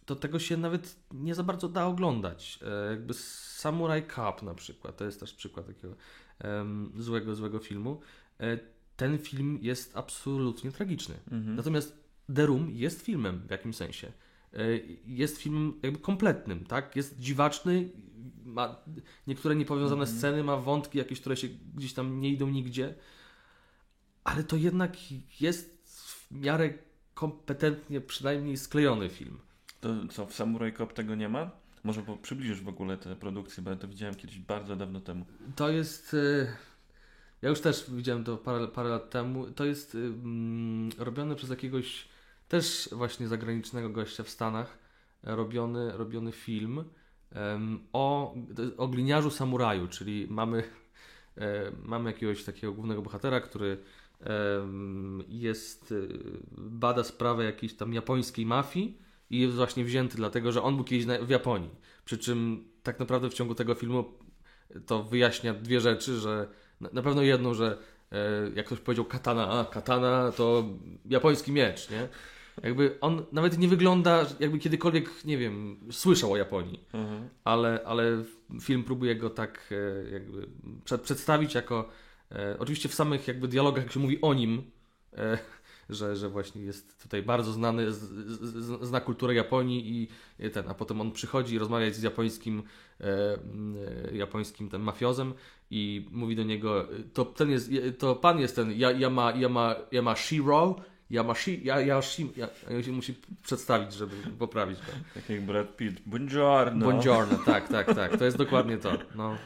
[0.05, 2.59] to tego się nawet nie za bardzo da oglądać.
[2.61, 5.95] E, jakby Samurai Cup na przykład, to jest też przykład takiego
[6.97, 8.01] złego, złego filmu.
[8.39, 8.59] E,
[8.97, 11.15] ten film jest absolutnie tragiczny.
[11.31, 11.55] Mhm.
[11.55, 12.03] Natomiast
[12.35, 14.11] The Room jest filmem w jakimś sensie.
[14.53, 16.95] E, jest filmem jakby kompletnym, tak?
[16.95, 17.89] Jest dziwaczny,
[18.45, 18.75] ma
[19.27, 20.17] niektóre niepowiązane mhm.
[20.17, 22.95] sceny, ma wątki jakieś, które się gdzieś tam nie idą nigdzie,
[24.23, 24.97] ale to jednak
[25.41, 26.73] jest w miarę
[27.13, 29.39] kompetentnie przynajmniej sklejony film.
[29.83, 31.51] To co, w Samurai Cop tego nie ma?
[31.83, 35.25] Może przybliżysz w ogóle te produkcje, bo ja to widziałem kiedyś bardzo dawno temu.
[35.55, 36.13] To jest...
[36.13, 36.47] Y,
[37.41, 39.51] ja już też widziałem to parę, parę lat temu.
[39.51, 42.07] To jest mm, robione przez jakiegoś
[42.47, 44.77] też właśnie zagranicznego gościa w Stanach.
[45.23, 46.83] Robiony, robiony film
[47.35, 48.35] um, o,
[48.77, 50.63] o gliniarzu samuraju, czyli mamy,
[51.37, 53.77] e, mamy jakiegoś takiego głównego bohatera, który
[55.27, 56.19] jest, y,
[56.57, 58.97] bada sprawę jakiejś tam japońskiej mafii
[59.33, 61.69] i jest właśnie wzięty dlatego, że on był kiedyś w Japonii.
[62.05, 64.03] Przy czym tak naprawdę w ciągu tego filmu
[64.85, 66.47] to wyjaśnia dwie rzeczy, że
[66.81, 67.77] na pewno jedną, że
[68.11, 68.17] e,
[68.55, 70.63] jak ktoś powiedział katana, a katana to
[71.05, 72.07] japoński miecz, nie?
[72.63, 77.29] Jakby on nawet nie wygląda, jakby kiedykolwiek, nie wiem, słyszał o Japonii, mhm.
[77.43, 78.23] ale, ale
[78.61, 80.47] film próbuje go tak e, jakby
[81.03, 81.89] przedstawić jako
[82.35, 84.71] E, oczywiście w samych jakby dialogach, jak się mówi o nim,
[85.89, 90.01] że, że właśnie jest tutaj bardzo znany, z, z, zna kulturę Japonii
[90.39, 92.63] i ten, a potem on przychodzi i rozmawia z japońskim,
[93.01, 95.33] e, e, japońskim ten mafiozem
[95.71, 100.75] i mówi do niego, to ten jest, to pan jest ten Yama, Yama, Yamashiro,
[101.11, 102.01] Yamashi, ja, ja,
[102.35, 104.91] ja, ja się musi przedstawić, żeby poprawić go.
[105.13, 106.01] Tak jak Brad Pitt.
[106.05, 106.85] Buongiorno.
[106.85, 108.17] Buongiorno, tak, tak, tak.
[108.17, 108.97] To jest dokładnie to.
[109.15, 109.37] No.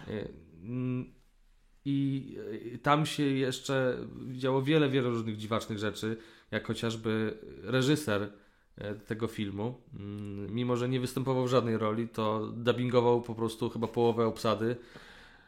[1.89, 2.37] I
[2.83, 3.97] tam się jeszcze
[4.31, 6.17] działo wiele, wiele różnych dziwacznych rzeczy,
[6.51, 8.29] jak chociażby reżyser
[8.77, 13.69] e, tego filmu, mm, mimo że nie występował w żadnej roli, to dubbingował po prostu
[13.69, 14.75] chyba połowę obsady.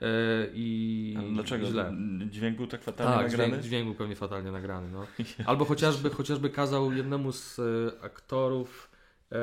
[0.02, 0.08] E,
[0.54, 1.68] I dlaczego?
[1.68, 1.94] Źle.
[2.30, 3.50] Dźwięk był tak fatalnie tak, nagrany?
[3.50, 4.92] Dźwięk, dźwięk był pewnie fatalnie nagrany.
[4.92, 5.08] No.
[5.50, 7.64] Albo chociażby, chociażby kazał jednemu z e,
[8.04, 8.90] aktorów
[9.32, 9.36] e,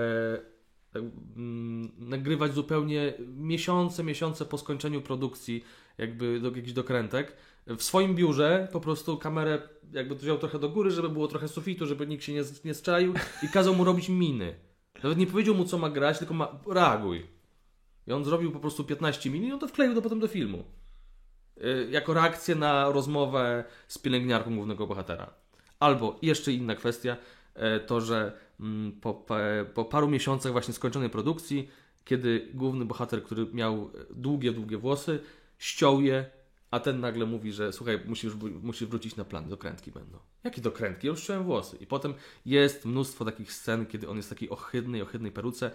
[1.99, 5.65] nagrywać zupełnie miesiące, miesiące po skończeniu produkcji
[5.99, 7.37] jakby do jakichś dokrętek.
[7.67, 11.87] W swoim biurze po prostu kamerę jakby wziął trochę do góry, żeby było trochę sufitu,
[11.87, 14.55] żeby nikt się nie, nie strzelił i kazał mu robić miny.
[15.03, 17.27] Nawet nie powiedział mu, co ma grać, tylko ma reaguj.
[18.07, 20.65] I on zrobił po prostu 15 min i on to wkleił do, potem do filmu.
[21.57, 25.35] Yy, jako reakcję na rozmowę z pielęgniarką głównego bohatera.
[25.81, 27.17] Albo jeszcze inna kwestia,
[27.57, 28.67] yy, to że yy,
[29.01, 29.27] po,
[29.75, 31.69] po paru miesiącach właśnie skończonej produkcji,
[32.05, 35.21] kiedy główny bohater, który miał długie, długie włosy,
[35.59, 36.31] ściął je,
[36.71, 40.19] a ten nagle mówi, że słuchaj, musisz, musisz wrócić na plan, dokrętki będą.
[40.45, 41.07] Jakie dokrętki?
[41.07, 41.77] Ja już ściąłem włosy.
[41.81, 42.15] I potem
[42.47, 45.71] jest mnóstwo takich scen, kiedy on jest w takiej ohydnej, ohydnej peruce,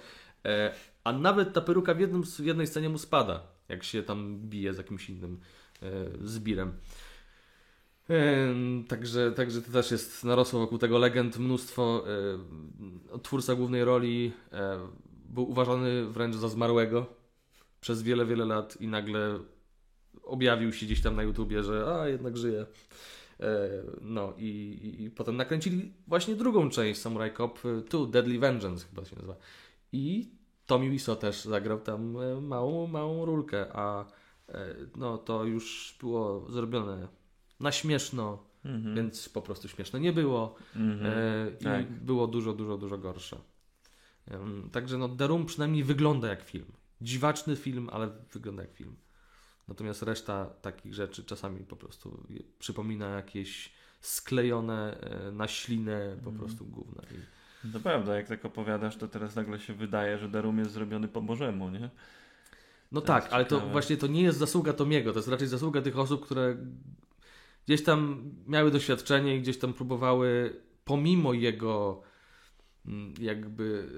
[0.45, 4.39] e, a nawet ta peruka w, jednym, w jednej scenie mu spada, jak się tam
[4.39, 5.39] bije z jakimś innym
[5.81, 5.87] e,
[6.23, 6.73] zbirem.
[8.09, 8.53] E,
[8.87, 12.03] także, także to też jest, narosło wokół tego legend mnóstwo.
[13.15, 14.79] E, twórca głównej roli e,
[15.29, 17.05] był uważany wręcz za zmarłego
[17.81, 19.39] przez wiele, wiele lat i nagle
[20.23, 22.65] objawił się gdzieś tam na YouTubie, że a jednak żyje.
[23.41, 23.69] E,
[24.01, 29.05] no i, i, i, potem nakręcili właśnie drugą część Samurai Cop 2, Deadly Vengeance chyba
[29.05, 29.35] się nazywa.
[29.91, 30.31] I
[30.65, 34.05] Tommy Wiseau też zagrał tam e, małą, małą rulkę, a
[34.49, 37.07] e, no to już było zrobione
[37.59, 38.95] na śmieszno, mhm.
[38.95, 40.55] więc po prostu śmieszne nie było.
[40.75, 41.57] Mhm.
[41.59, 41.91] I tak.
[41.91, 43.37] było dużo, dużo, dużo gorsze.
[44.71, 46.65] Także no The Room przynajmniej wygląda jak film.
[47.01, 48.95] Dziwaczny film, ale wygląda jak film.
[49.71, 52.23] Natomiast reszta takich rzeczy czasami po prostu
[52.59, 56.39] przypomina jakieś sklejone e, na ślinę po mm.
[56.39, 57.03] prostu główne.
[57.73, 61.21] To prawda, jak tak opowiadasz, to teraz nagle się wydaje, że Darum jest zrobiony po
[61.21, 61.89] Bożemu, nie?
[62.91, 65.81] No to tak, ale to właśnie to nie jest zasługa Tomiego, to jest raczej zasługa
[65.81, 66.57] tych osób, które
[67.65, 70.55] gdzieś tam miały doświadczenie i gdzieś tam próbowały
[70.85, 72.01] pomimo jego
[73.19, 73.89] jakby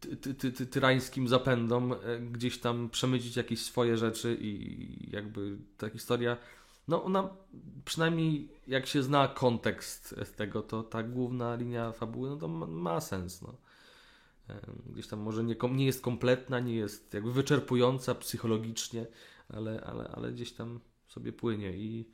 [0.00, 5.88] ty, ty, ty, tyrańskim zapędom e, gdzieś tam przemycić jakieś swoje rzeczy i jakby ta
[5.88, 6.36] historia,
[6.88, 7.36] no ona
[7.84, 13.00] przynajmniej jak się zna kontekst tego, to ta główna linia fabuły, no to ma, ma
[13.00, 13.56] sens, no.
[14.86, 19.06] Gdzieś tam może nie, nie jest kompletna, nie jest jakby wyczerpująca psychologicznie,
[19.48, 22.08] ale, ale, ale gdzieś tam sobie płynie i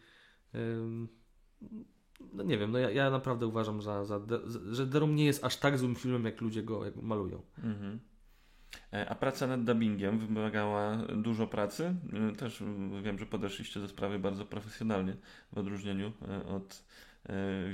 [2.33, 4.21] no nie wiem, no ja, ja naprawdę uważam, za, za
[4.71, 7.43] że Derum nie jest aż tak złym filmem, jak ludzie go jak malują.
[7.65, 8.01] Mhm.
[8.93, 11.95] E, a praca nad dubbingiem wymagała dużo pracy.
[12.33, 12.63] E, też
[13.03, 15.17] wiem, że podeszliście do sprawy bardzo profesjonalnie,
[15.53, 16.85] w odróżnieniu e, od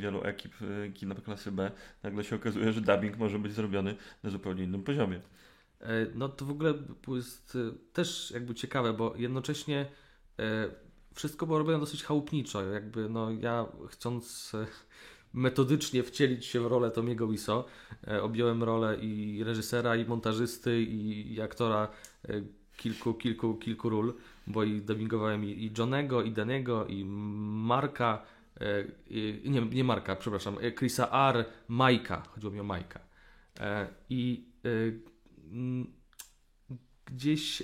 [0.01, 0.55] wielu ekip
[0.95, 1.71] kina klasy B,
[2.03, 5.21] nagle się okazuje, że dubbing może być zrobiony na zupełnie innym poziomie.
[6.15, 6.75] No to w ogóle
[7.09, 7.59] jest
[7.93, 9.87] też jakby ciekawe, bo jednocześnie
[11.17, 12.63] wszystko było robione dosyć chałupniczo.
[12.63, 14.53] Jakby no ja chcąc
[15.33, 17.65] metodycznie wcielić się w rolę Tomiego Wiso,
[18.23, 21.89] objąłem rolę i reżysera, i montażysty, i aktora
[22.77, 24.15] kilku, kilku, kilku ról,
[24.47, 28.23] bo i dubbingowałem i, i Johnego, i Daniego, i Marka,
[28.61, 33.01] e, i, nie, nie Marka, przepraszam, e, Chrisa R, Majka, chodziło mi o Majka.
[33.61, 34.47] E, I
[37.07, 37.63] gdzieś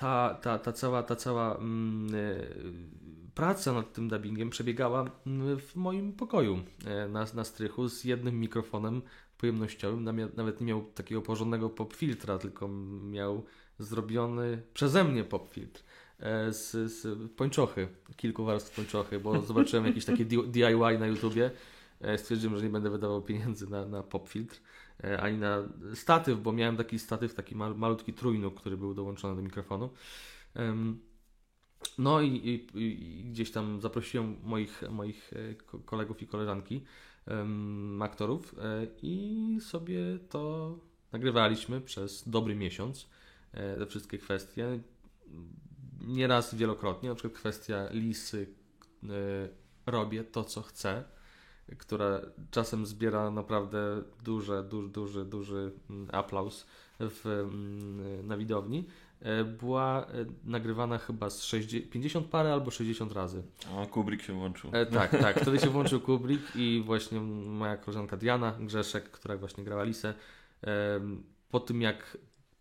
[0.00, 2.10] ta, ta, ta cała, ta cała mm,
[3.34, 6.58] praca nad tym dubbingiem przebiegała mm, w moim pokoju
[7.08, 9.02] na, na strychu z jednym mikrofonem
[9.38, 10.04] pojemnościowym.
[10.36, 12.68] Nawet nie miał takiego porządnego pop filtra, tylko
[13.02, 13.44] miał
[13.78, 15.82] zrobiony przeze mnie pop filtr
[16.18, 21.50] e, z, z pończochy, kilku warstw pończochy, bo zobaczyłem jakieś takie DIY na YouTubie.
[22.00, 24.60] E, stwierdziłem, że nie będę wydawał pieniędzy na, na pop filtr e,
[25.20, 25.58] ani na
[25.94, 29.90] statyw, bo miałem taki statyw, taki mal, malutki trójnóg, który był dołączony do mikrofonu.
[31.98, 35.30] No i, i, i, gdzieś tam zaprosiłem moich, moich
[35.84, 36.84] kolegów i koleżanki
[38.00, 40.74] aktorów e, i sobie to
[41.12, 43.08] nagrywaliśmy przez dobry miesiąc,
[43.52, 44.80] e, te wszystkie kwestie.
[46.00, 48.54] Nieraz wielokrotnie, na przykład kwestia Lisy,
[49.04, 49.08] e,
[49.86, 51.04] robię to, co chcę,
[51.78, 55.72] która czasem zbiera naprawdę duży, duży, duży, duży
[56.12, 56.66] aplauz
[57.00, 58.86] w, mm, na widowni.
[59.20, 63.42] E, była e, nagrywana chyba z 60, 50 parę albo 60 razy.
[63.76, 64.70] A Kubrick się włączył.
[64.72, 65.38] E, tak, tak.
[65.42, 70.14] Wtedy się włączył Kubrick i właśnie moja koleżanka Diana Grzeszek, która właśnie grała Lisę,
[70.64, 71.00] e,
[71.50, 72.18] po tym jak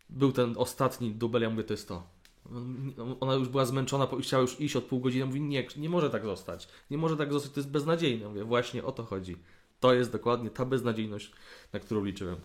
[0.10, 2.04] był ten ostatni dubel, ja mówię, to jest to.
[3.19, 5.25] Ona już była zmęczona, chciała już iść od pół godziny.
[5.25, 6.67] Mówi, nie, nie może tak zostać.
[6.91, 8.28] Nie może tak zostać, to jest beznadziejne.
[8.28, 9.38] Mówię, właśnie o to chodzi.
[9.80, 11.32] To jest dokładnie ta beznadziejność,
[11.73, 12.36] na którą liczyłem.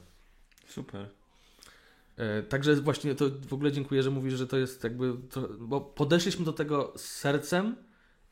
[0.68, 1.08] Super.
[2.16, 5.80] E, także właśnie to w ogóle dziękuję, że mówisz, że to jest jakby, to, bo
[5.80, 7.76] podeszliśmy do tego z sercem.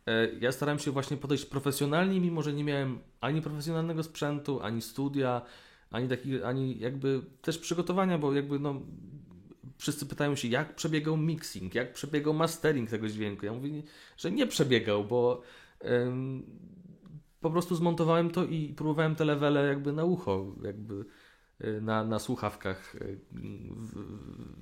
[0.07, 4.83] E, ja starałem się właśnie podejść profesjonalnie, mimo że nie miałem ani profesjonalnego sprzętu, ani
[4.83, 5.43] studia,
[5.91, 8.81] ani taki, ani jakby też przygotowania, bo jakby no
[9.83, 13.47] wszyscy pytają się, jak przebiegał mixing, jak przebiegał mastering tego dźwięku.
[13.47, 13.83] Ja mówię,
[14.17, 15.43] że nie przebiegał, bo
[15.85, 16.47] ym,
[17.41, 21.05] po prostu zmontowałem to i próbowałem te levele jakby na ucho, jakby
[21.65, 23.19] Y, na, na słuchawkach y,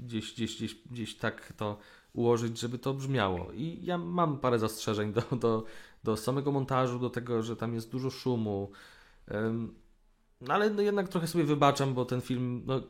[0.01, 1.79] gdzieś, gdzieś, gdzieś, gdzieś tak to
[2.13, 3.53] ułożyć, żeby to brzmiało.
[3.53, 5.65] I ja mam parę zastrzeżeń do, do,
[6.05, 8.71] do samego montażu, do tego, że tam jest dużo szumu.
[10.41, 12.81] No ale no jednak trochę sobie wybaczam, bo ten film no,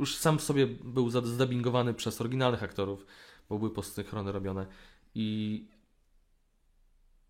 [0.00, 3.06] już sam w sobie był zdubbingowany przez oryginalnych aktorów,
[3.48, 4.66] bo były posynchrony robione.
[5.14, 5.68] I,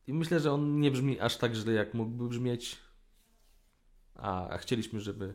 [0.06, 2.78] I myślę, że on nie brzmi aż tak źle, jak mógłby brzmieć.
[4.14, 5.34] A, a chcieliśmy, żeby,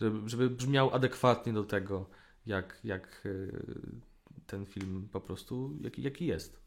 [0.00, 2.10] żeby, żeby brzmiał adekwatnie do tego,
[2.46, 3.30] jak, jak e,
[4.46, 6.65] ten film po prostu, jaki, jaki jest.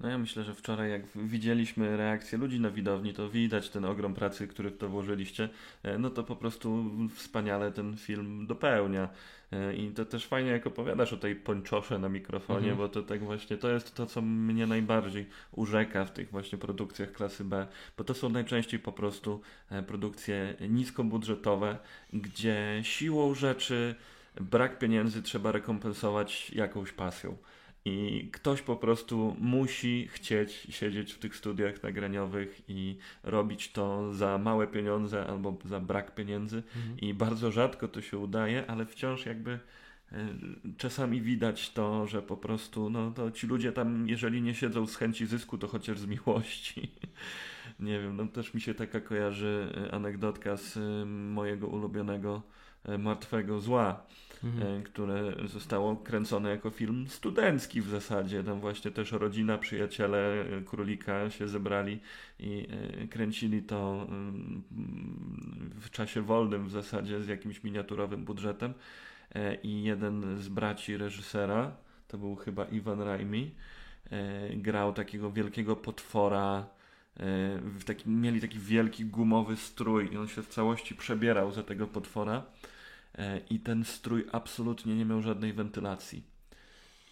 [0.00, 4.14] No ja myślę, że wczoraj jak widzieliśmy reakcję ludzi na widowni, to widać ten ogrom
[4.14, 5.48] pracy, który w to włożyliście,
[5.82, 9.08] e, no to po prostu wspaniale ten film dopełnia.
[9.52, 12.76] E, I to też fajnie jak opowiadasz o tej pończosze na mikrofonie, mhm.
[12.76, 17.12] bo to tak właśnie, to jest to, co mnie najbardziej urzeka w tych właśnie produkcjach
[17.12, 21.78] klasy B, bo to są najczęściej po prostu e, produkcje niskobudżetowe,
[22.12, 23.94] gdzie siłą rzeczy
[24.40, 27.36] brak pieniędzy trzeba rekompensować jakąś pasją.
[27.88, 34.38] I ktoś po prostu musi chcieć siedzieć w tych studiach nagraniowych i robić to za
[34.38, 36.56] małe pieniądze albo za brak pieniędzy.
[36.76, 37.00] Mhm.
[37.00, 39.58] I bardzo rzadko to się udaje, ale wciąż jakby
[40.12, 40.28] e,
[40.78, 44.96] czasami widać to, że po prostu no, to ci ludzie tam, jeżeli nie siedzą z
[44.96, 46.90] chęci zysku, to chociaż z miłości.
[47.80, 52.42] nie wiem, no też mi się taka kojarzy e, anegdotka z e, mojego ulubionego
[52.98, 54.06] Martwego Zła
[54.44, 54.80] mhm.
[54.80, 58.44] E, które zostało kręcone jako film studencki w zasadzie.
[58.44, 62.00] Tam właśnie też rodzina, przyjaciele e, królika się zebrali
[62.38, 62.66] i
[63.02, 64.06] e, kręcili to
[65.80, 68.74] w czasie wolnym w zasadzie z jakimś miniaturowym budżetem.
[69.62, 71.76] I jeden z braci reżysera,
[72.08, 73.54] to był chyba Iwan Raimi,
[74.56, 76.66] grał takiego wielkiego potwora.
[77.60, 81.86] W takim, mieli taki wielki gumowy strój i on się w całości przebierał za tego
[81.86, 82.42] potwora.
[83.18, 86.22] E, i ten strój absolutnie nie miał żadnej wentylacji.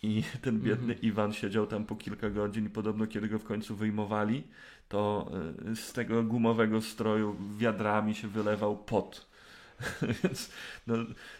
[0.03, 1.01] I ten biedny mhm.
[1.03, 4.43] Iwan siedział tam po kilka godzin i podobno kiedy go w końcu wyjmowali,
[4.89, 5.31] to
[5.71, 9.27] e, z tego gumowego stroju wiadrami się wylewał pot.
[10.23, 10.51] Więc
[10.87, 10.95] no,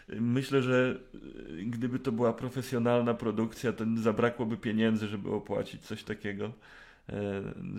[0.09, 1.17] myślę, że e,
[1.63, 6.51] gdyby to była profesjonalna produkcja, to zabrakłoby pieniędzy, żeby opłacić coś takiego.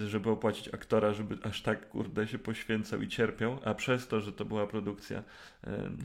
[0.06, 4.32] Żeby opłacić aktora, żeby aż tak kurde się poświęcał i cierpiał, a przez to, że
[4.32, 5.22] to była produkcja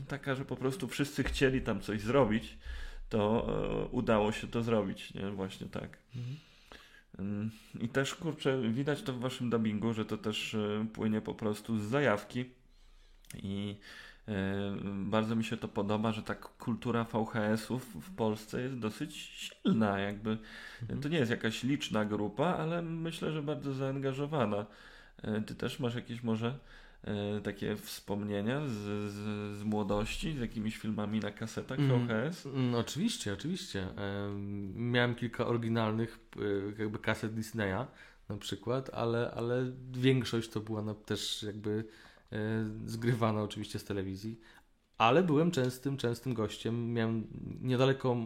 [0.08, 2.58] taka, że po prostu wszyscy chcieli tam coś zrobić,
[3.08, 3.46] to
[3.90, 5.30] udało się to zrobić, nie?
[5.30, 5.98] Właśnie tak.
[6.16, 6.36] Mhm.
[7.80, 11.78] I też, kurczę, widać to w waszym dubbingu, że to też e, płynie po prostu
[11.78, 12.44] z zajawki
[13.42, 14.11] i e,
[15.04, 20.38] bardzo mi się to podoba, że tak kultura VHS-ów w Polsce jest dosyć silna, jakby
[20.82, 21.00] mhm.
[21.00, 24.66] to nie jest jakaś liczna grupa, ale myślę, że bardzo zaangażowana.
[25.22, 26.58] E, ty też masz jakieś może
[27.04, 32.46] E, takie wspomnienia z, z, z, młodości, z jakimiś filmami na kasetach mm, VHS?
[32.46, 33.88] Mm, oczywiście, oczywiście.
[34.74, 37.86] miałem kilka oryginalnych e, jakby kaset Disneya
[38.28, 41.84] na przykład, ale, ale większość to była na, też jakby
[42.86, 44.40] zgrywana oczywiście z telewizji.
[44.98, 46.92] Ale byłem częstym, częstym gościem.
[46.92, 47.26] Miałem
[47.60, 48.16] niedaleko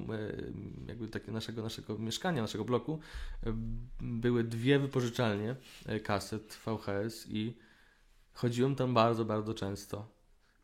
[0.86, 2.98] jakby takie naszego, naszego mieszkania, naszego bloku
[4.00, 5.56] były dwie wypożyczalnie
[6.04, 7.56] kaset VHS i
[8.32, 10.16] chodziłem tam bardzo, bardzo często.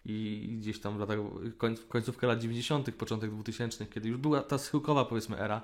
[0.04, 1.18] I gdzieś tam w latach,
[1.58, 5.62] końc, końcówkę lat 90., początek 2000, kiedy już była ta schyłkowa powiedzmy era,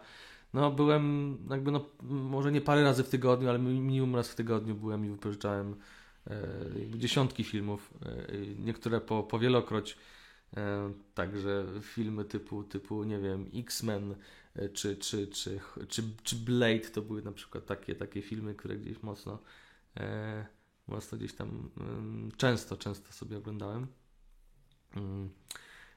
[0.54, 4.74] no byłem jakby no może nie parę razy w tygodniu, ale minimum raz w tygodniu
[4.74, 5.74] byłem i wypożyczałem e,
[6.96, 9.96] dziesiątki filmów, e, niektóre po, po wielokroć.
[10.56, 14.14] E, także filmy typu, typu nie wiem, X-Men
[14.54, 18.76] e, czy, czy, czy, czy, czy Blade to były na przykład takie, takie filmy, które
[18.76, 19.38] gdzieś mocno
[19.96, 20.46] e,
[20.88, 21.70] Mocno gdzieś tam
[22.36, 23.86] często, często sobie oglądałem.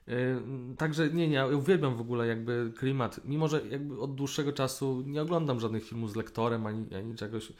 [0.10, 3.20] Y, także nie, nie, uwielbiam w ogóle jakby klimat.
[3.26, 7.54] Mimo, że jakby od dłuższego czasu nie oglądam żadnych filmów z lektorem ani, ani czegoś,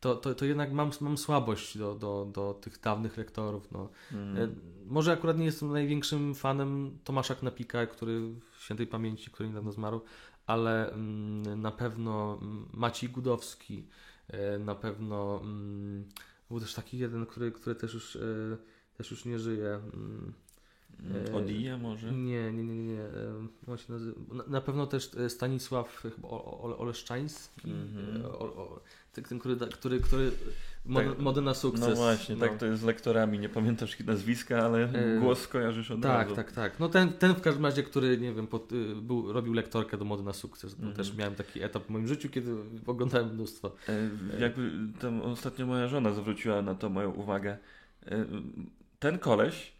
[0.00, 3.72] to, to, to jednak mam, mam słabość do, do, do tych dawnych lektorów.
[3.72, 3.88] No.
[4.12, 4.60] Mm.
[4.86, 8.20] Może akurat nie jestem największym fanem Tomasza Knapika, który
[8.56, 10.00] w świętej pamięci, który niedawno zmarł,
[10.46, 12.40] ale mm, na pewno
[12.72, 13.86] Maciej Gudowski,
[14.34, 16.04] y, na pewno mm,
[16.50, 18.20] był też taki jeden, który, który też już, e,
[18.96, 19.80] też już nie żyje.
[19.94, 20.34] Mm,
[21.28, 22.12] e, Odija może?
[22.12, 22.98] Nie, nie, nie, nie.
[24.32, 26.28] Na, na pewno też e, Stanisław chyba
[26.78, 27.70] Oleszczański.
[27.70, 28.24] Mm -hmm.
[28.26, 28.80] o, o,
[29.22, 30.30] ten, który, który, który
[30.94, 31.88] tak, mody na sukces.
[31.88, 32.48] No właśnie, tak no.
[32.48, 33.38] tak to jest z lektorami.
[33.38, 34.88] Nie pamiętasz ich nazwiska, ale
[35.20, 36.36] głos kojarzysz od tak, razu.
[36.36, 36.80] Tak, tak, tak.
[36.80, 40.04] No ten, ten w każdym razie, który, nie wiem, pod, y, był, robił lektorkę do
[40.04, 40.78] mody na sukces.
[40.78, 40.96] No, mm.
[40.96, 42.54] Też miałem taki etap w moim życiu, kiedy
[42.86, 43.76] oglądałem mnóstwo.
[43.88, 47.58] E, jakby tam ostatnio moja żona zwróciła na to moją uwagę.
[48.06, 48.24] E,
[48.98, 49.73] ten koleś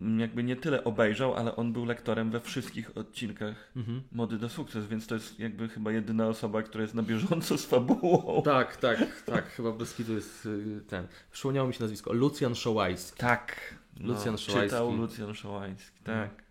[0.00, 4.02] jakby nie tyle obejrzał, ale on był lektorem we wszystkich odcinkach mhm.
[4.12, 7.66] Mody do Sukces, więc to jest jakby chyba jedyna osoba, która jest na bieżąco z
[7.66, 8.42] fabułą.
[8.42, 11.06] Tak, tak, tak, chyba bez kitu jest y, ten.
[11.32, 13.18] Przypomniało mi się nazwisko, Lucjan Szołajski.
[13.18, 14.70] Tak, Lucjan no, Szołajski.
[14.70, 16.30] Czytał Lucjan Szołajski, tak.
[16.36, 16.44] No.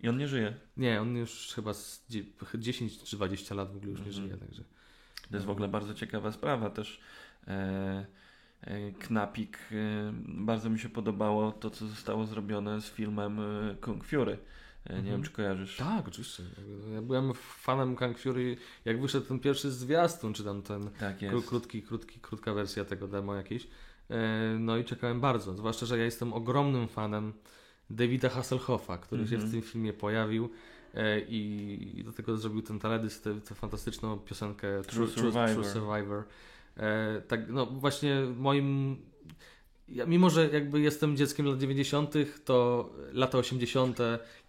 [0.00, 0.54] I on nie żyje.
[0.76, 2.06] Nie, on już chyba z
[2.54, 4.24] 10 czy 20 lat w ogóle już nie mhm.
[4.24, 4.62] żyje, także.
[5.30, 7.00] To jest w ogóle bardzo ciekawa sprawa też.
[7.46, 8.06] E,
[8.98, 9.58] knapik.
[9.72, 14.38] E, bardzo mi się podobało to, co zostało zrobione z filmem e, Kung Fury.
[14.90, 15.12] Nie mhm.
[15.14, 15.76] wiem, czy kojarzysz.
[15.76, 16.42] Tak, oczywiście.
[16.94, 21.82] Ja byłem fanem Kung Fury, jak wyszedł ten pierwszy zwiastun, czy tam ten tak krótki,
[21.82, 23.66] krótki, krótka wersja tego demo jakiejś.
[24.58, 25.54] No i czekałem bardzo.
[25.54, 27.32] Zwłaszcza, że ja jestem ogromnym fanem
[27.90, 29.40] Davida Hasselhoffa, który mhm.
[29.40, 30.50] się w tym filmie pojawił
[31.28, 35.54] i do tego zrobił ten teledysk, tę fantastyczną piosenkę True, True Survivor.
[35.54, 36.24] True Survivor
[36.76, 38.96] E, tak, no właśnie moim.
[39.88, 43.98] Ja, mimo, że jakby jestem dzieckiem lat 90., to lata 80.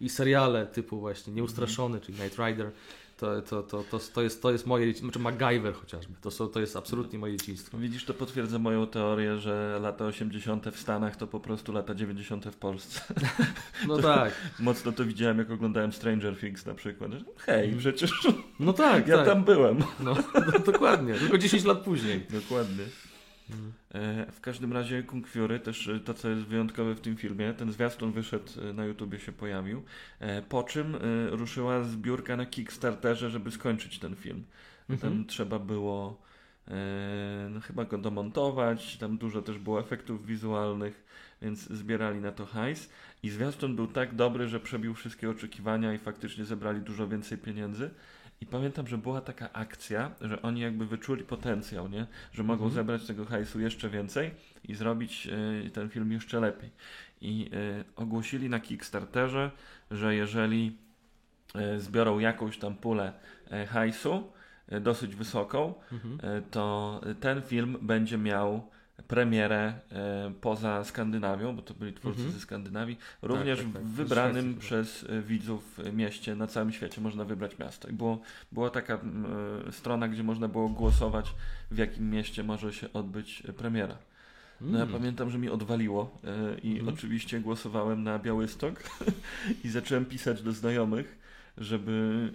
[0.00, 2.06] i seriale typu właśnie Nieustraszony, mm.
[2.06, 2.72] czyli Night Rider,
[3.16, 6.60] to, to, to, to, to, jest, to jest moje, znaczy MacGyver chociażby, to, są, to
[6.60, 7.78] jest absolutnie moje dzieciństwo.
[7.78, 10.68] Widzisz, to potwierdza moją teorię, że lata 80.
[10.68, 12.44] w Stanach to po prostu lata 90.
[12.44, 13.00] w Polsce.
[13.88, 14.32] No tak.
[14.58, 17.10] Mocno to widziałem, jak oglądałem Stranger Things na przykład.
[17.36, 17.78] Hej, mm.
[17.78, 18.28] przecież
[18.60, 19.26] no tak, ja tak.
[19.26, 19.78] tam byłem.
[20.00, 22.26] No, no dokładnie, tylko 10 lat później.
[22.30, 22.84] Dokładnie.
[23.96, 27.54] E, w każdym razie Kung Fury, też e, to co jest wyjątkowe w tym filmie,
[27.54, 29.82] ten zwiastun wyszedł e, na YouTubie się pojawił,
[30.48, 30.96] po czym
[31.30, 34.44] ruszyła zbiórka na Kickstarterze, żeby skończyć ten film.
[34.90, 35.12] Mhm.
[35.12, 36.22] Tam trzeba było
[37.50, 41.04] no, chyba go domontować, tam dużo też było efektów wizualnych,
[41.42, 42.90] więc zbierali na to hajs
[43.22, 47.90] i zwiastun był tak dobry, że przebił wszystkie oczekiwania i faktycznie zebrali dużo więcej pieniędzy.
[48.40, 52.06] I pamiętam, że była taka akcja, że oni jakby wyczuli potencjał, nie?
[52.32, 52.74] że mogą mhm.
[52.74, 54.30] zebrać tego hajsu jeszcze więcej
[54.64, 55.28] i zrobić
[55.66, 56.70] y, ten film jeszcze lepiej.
[57.20, 59.50] I y, ogłosili na Kickstarterze,
[59.90, 60.76] że jeżeli
[61.74, 63.12] y, zbiorą jakąś tam pulę
[63.68, 64.32] hajsu,
[64.80, 66.42] dosyć wysoką, mhm.
[66.50, 68.70] to ten film będzie miał
[69.08, 72.34] premierę e, poza Skandynawią, bo to byli twórcy Mhm.
[72.34, 73.82] ze Skandynawii, również tak, tak.
[73.82, 77.88] w Z wybranym przez e, widzów e, mieście na całym świecie można wybrać miasto.
[77.88, 78.20] I było,
[78.52, 79.00] była taka e,
[79.72, 81.34] strona, gdzie można było głosować,
[81.70, 83.96] w jakim mieście może się odbyć e, premiera.
[84.60, 84.98] No ja Mm.
[84.98, 86.94] pamiętam, że mi odwaliło e, i Mhm.
[86.94, 88.82] oczywiście głosowałem na Białystok
[89.64, 91.18] i zacząłem pisać do znajomych,
[91.58, 92.32] żeby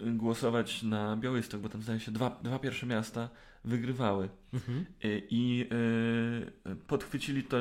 [0.00, 3.28] głosować na Białystok, bo tam zdaje się dwa, dwa pierwsze miasta
[3.64, 4.28] wygrywały.
[4.54, 4.84] Mhm.
[5.02, 5.66] I, i
[6.70, 7.56] e, podchwycili to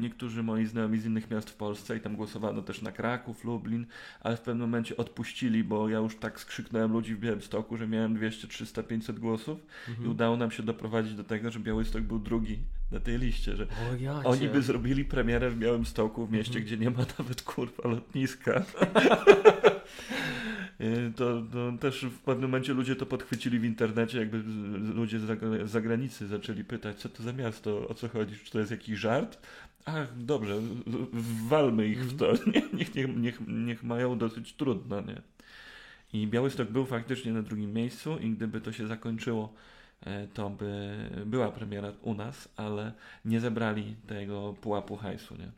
[0.00, 3.86] niektórzy moi znajomi z innych miast w Polsce i tam głosowano też na Kraków, Lublin,
[4.20, 8.14] ale w pewnym momencie odpuścili, bo ja już tak skrzyknąłem ludzi w Białymstoku, że miałem
[8.14, 10.10] 200, 300, 500 głosów i Mhm.
[10.10, 12.58] udało nam się doprowadzić do tego, że Białystok był drugi
[12.92, 13.66] na tej liście, że
[14.00, 16.64] ja oni by zrobili premierę w Białymstoku, w mieście, Mhm.
[16.64, 18.62] gdzie nie ma nawet kurwa lotniska.
[20.80, 24.42] Y, To, to też w pewnym momencie ludzie to podchwycili w internecie, jakby
[24.94, 28.50] ludzie z zagra- z zagranicy zaczęli pytać, co to za miasto, o co chodzi, czy
[28.50, 29.38] to jest jakiś żart?
[29.84, 30.54] Ach, dobrze,
[31.48, 35.22] walmy ich w to, niech, niech, niech, niech, niech mają dosyć trudno, nie?
[36.12, 39.54] I Białystok był faktycznie na drugim miejscu i gdyby to się zakończyło,
[40.00, 40.96] e, to by
[41.26, 42.92] była premiera u nas, ale
[43.24, 45.50] nie zebrali tego pułapu hajsu, nie?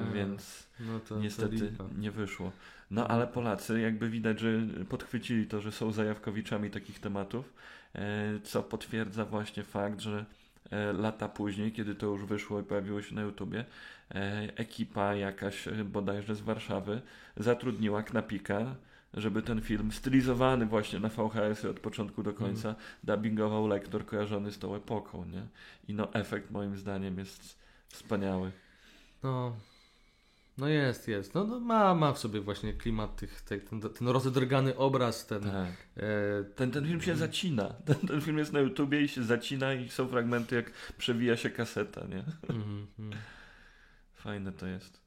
[0.00, 2.52] Eee, Więc no to, niestety to nie wyszło.
[2.90, 7.54] No ale Polacy jakby widać, że podchwycili to, że są zajawkowiczami takich tematów,
[7.94, 10.24] e, co potwierdza właśnie fakt, że
[10.70, 13.64] e, lata później, kiedy to już wyszło i pojawiło się na YouTubie,
[14.10, 17.00] e, ekipa jakaś bodajże z Warszawy
[17.36, 18.76] zatrudniła Knapika,
[19.14, 22.74] żeby ten film stylizowany właśnie na VHS od początku do końca
[23.04, 25.46] dubbingował lektor kojarzony z tą epoką, nie?
[25.88, 27.58] I no efekt moim zdaniem jest
[27.88, 28.52] wspaniały.
[29.22, 29.56] No,
[30.58, 31.34] no jest, jest.
[31.34, 35.42] No, no ma, ma w sobie właśnie klimat tych, tej, ten, ten rozedrgany obraz, ten...
[35.42, 35.72] Tak.
[35.96, 37.68] E, Ten, ten film się zacina.
[37.86, 41.50] Ten, ten film jest na YouTubie i się zacina i są fragmenty jak przewija się
[41.50, 42.24] kaseta, nie?
[42.48, 43.22] mhm, mhm.
[44.14, 45.06] Fajne to jest.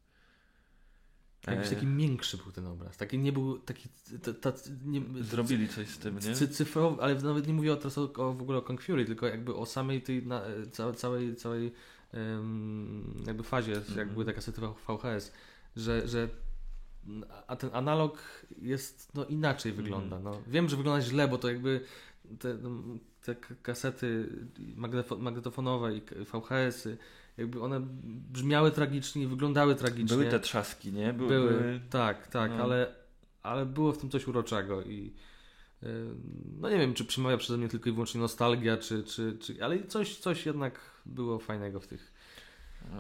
[1.47, 2.97] Jakiś E, taki miększy był ten obraz.
[2.97, 3.89] Taki nie był taki...
[4.24, 6.36] Ta, ta, nie, Zrobili coś z tym, nie?
[6.36, 9.06] Cy, cyfrowy, ale nawet nie mówię o, teraz o, o, w ogóle o Kong Fury,
[9.06, 10.41] tylko jakby o samej tej na,
[10.72, 11.74] ca, całej, całej
[13.28, 14.10] jakby fazie, jak Mhm.
[14.10, 15.32] były te kasety VHS,
[15.76, 16.30] że, że
[17.47, 18.18] a ten analog
[18.62, 20.20] jest no inaczej wygląda.
[20.20, 20.41] No.
[20.47, 21.82] Wiem, że wygląda źle, bo to jakby
[22.39, 22.57] te,
[23.24, 24.30] te k- kasety
[24.78, 26.97] magnetofo- magnetofonowe i VHS-y,
[27.38, 27.82] jakby one
[28.32, 30.18] brzmiały tragicznie wyglądały tragicznie.
[30.18, 31.14] Były te trzaski, nie?
[31.14, 32.64] Były, Były, były- tak, tak, no.
[32.64, 32.95] ale,
[33.43, 35.14] ale było w tym coś uroczego i
[36.62, 39.84] no nie wiem, czy przemawia przeze mnie tylko i wyłącznie nostalgia, czy, czy, czy ale
[39.84, 40.80] coś, coś jednak
[41.10, 42.12] było fajnego w tych.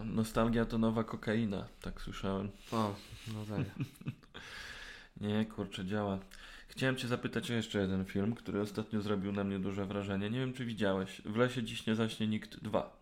[0.05, 2.49] Nostalgia to nowa kokaina, tak słyszałem.
[2.71, 2.95] O,
[3.33, 3.65] no tak.
[5.21, 6.19] Nie, kurczę, działa.
[6.67, 10.29] Chciałem Cię zapytać o jeszcze jeden film, który ostatnio zrobił na mnie duże wrażenie.
[10.29, 11.21] Nie wiem, czy widziałeś.
[11.25, 12.97] W lesie dziś nie zaśnie nikt 2.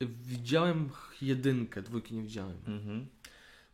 [0.00, 0.88] Widziałem
[1.22, 2.56] jedynkę, dwójki nie widziałem.
[2.66, 3.06] Mhm.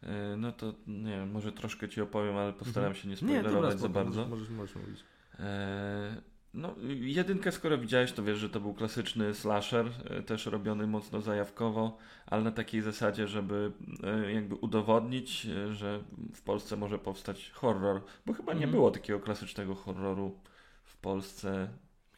[0.03, 3.31] E, No to nie wiem, może troszkę Ci opowiem, ale postaram się nie Mhm.
[3.33, 4.29] Nie, spoilerować dobra, za bardzo.
[4.29, 5.05] Możesz, możesz, możesz mówić.
[5.39, 6.23] E,
[6.55, 11.21] No, jedynkę skoro widziałeś, to wiesz, że to był klasyczny slasher, e, też robiony mocno
[11.21, 13.73] zajawkowo, ale na takiej zasadzie, żeby
[14.03, 16.01] e, jakby udowodnić, e, że
[16.35, 18.71] w Polsce może powstać horror, bo chyba nie Mhm.
[18.71, 20.39] było takiego klasycznego horroru
[20.85, 21.69] w Polsce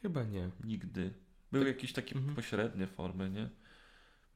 [0.03, 0.51] Chyba nie.
[0.65, 1.13] nigdy.
[1.53, 1.75] Były Tak.
[1.75, 2.35] jakieś takie Mhm.
[2.35, 3.49] pośrednie formy, nie?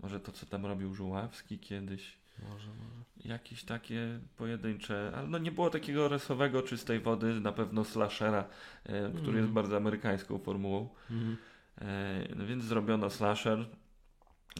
[0.00, 2.18] Może to, co tam robił Żuławski kiedyś.
[2.42, 3.04] Może, może.
[3.24, 8.40] Jakieś takie pojedyncze, ale no nie było takiego rasowego, czystej wody, na pewno slashera,
[8.84, 9.36] e, który Mhm.
[9.36, 10.88] jest bardzo amerykańską formułą.
[11.10, 11.36] Mhm.
[11.80, 13.66] E, no więc zrobiono slasher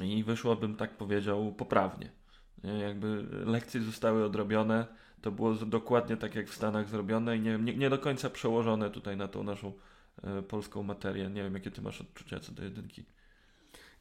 [0.03, 2.11] i wyszło, bym tak powiedział, poprawnie.
[2.65, 4.87] Nie, jakby lekcje zostały odrobione,
[5.23, 8.91] to było dokładnie tak jak w Stanach zrobione i nie, nie, nie do końca przełożone
[8.91, 9.73] tutaj na tą naszą
[10.23, 11.31] e, polską materię.
[11.31, 13.05] Nie wiem, jakie ty masz odczucia co do jedynki.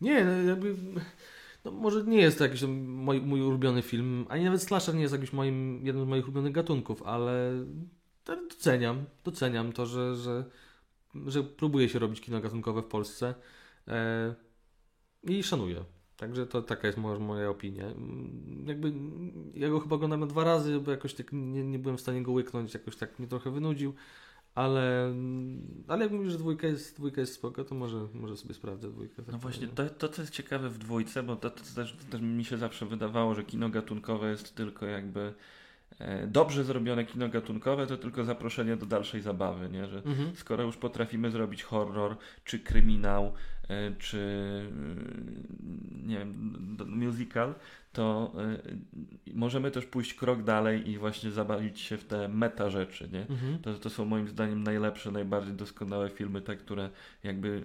[0.01, 0.75] Nie, no jakby.
[1.65, 5.13] No może nie jest to jakiś mój, mój ulubiony film, ani nawet slasher nie jest
[5.13, 7.51] jakiś moim, jednym z moich ulubionych gatunków, ale
[8.25, 10.45] doceniam, doceniam to, że, że,
[11.25, 13.35] że próbuje się robić kino gatunkowe w Polsce
[13.87, 14.35] e,
[15.23, 15.85] i szanuję.
[16.17, 17.85] Także to taka jest moja, moja opinia.
[18.65, 18.93] Jakby
[19.53, 22.23] ja go chyba oglądam na dwa razy, bo jakoś tak nie, nie byłem w stanie
[22.23, 23.93] go łyknąć, jakoś tak mnie trochę wynudził.
[24.55, 25.13] Ale,
[25.87, 29.13] ale jak mówisz, że dwójka jest, dwójka jest spoko, to może, może sobie sprawdzę dwójkę.
[29.27, 29.89] No Tak właśnie, powiem.
[29.89, 32.85] to, to co jest ciekawe w dwójce, bo to, to też, też mi się zawsze
[32.85, 35.33] wydawało, że kino gatunkowe jest tylko jakby
[35.99, 39.87] e, dobrze zrobione kino gatunkowe, to tylko zaproszenie do dalszej zabawy, nie?
[39.87, 40.35] Że Mhm.
[40.35, 43.33] skoro już potrafimy zrobić horror czy kryminał,
[43.99, 44.19] czy
[46.05, 46.53] nie wiem,
[46.87, 47.53] musical,
[47.93, 48.33] to
[49.33, 53.21] możemy też pójść krok dalej i właśnie zabawić się w te meta rzeczy, nie?
[53.21, 53.59] Mhm.
[53.59, 56.89] To, to są moim zdaniem najlepsze, najbardziej doskonałe filmy, te, które
[57.23, 57.63] jakby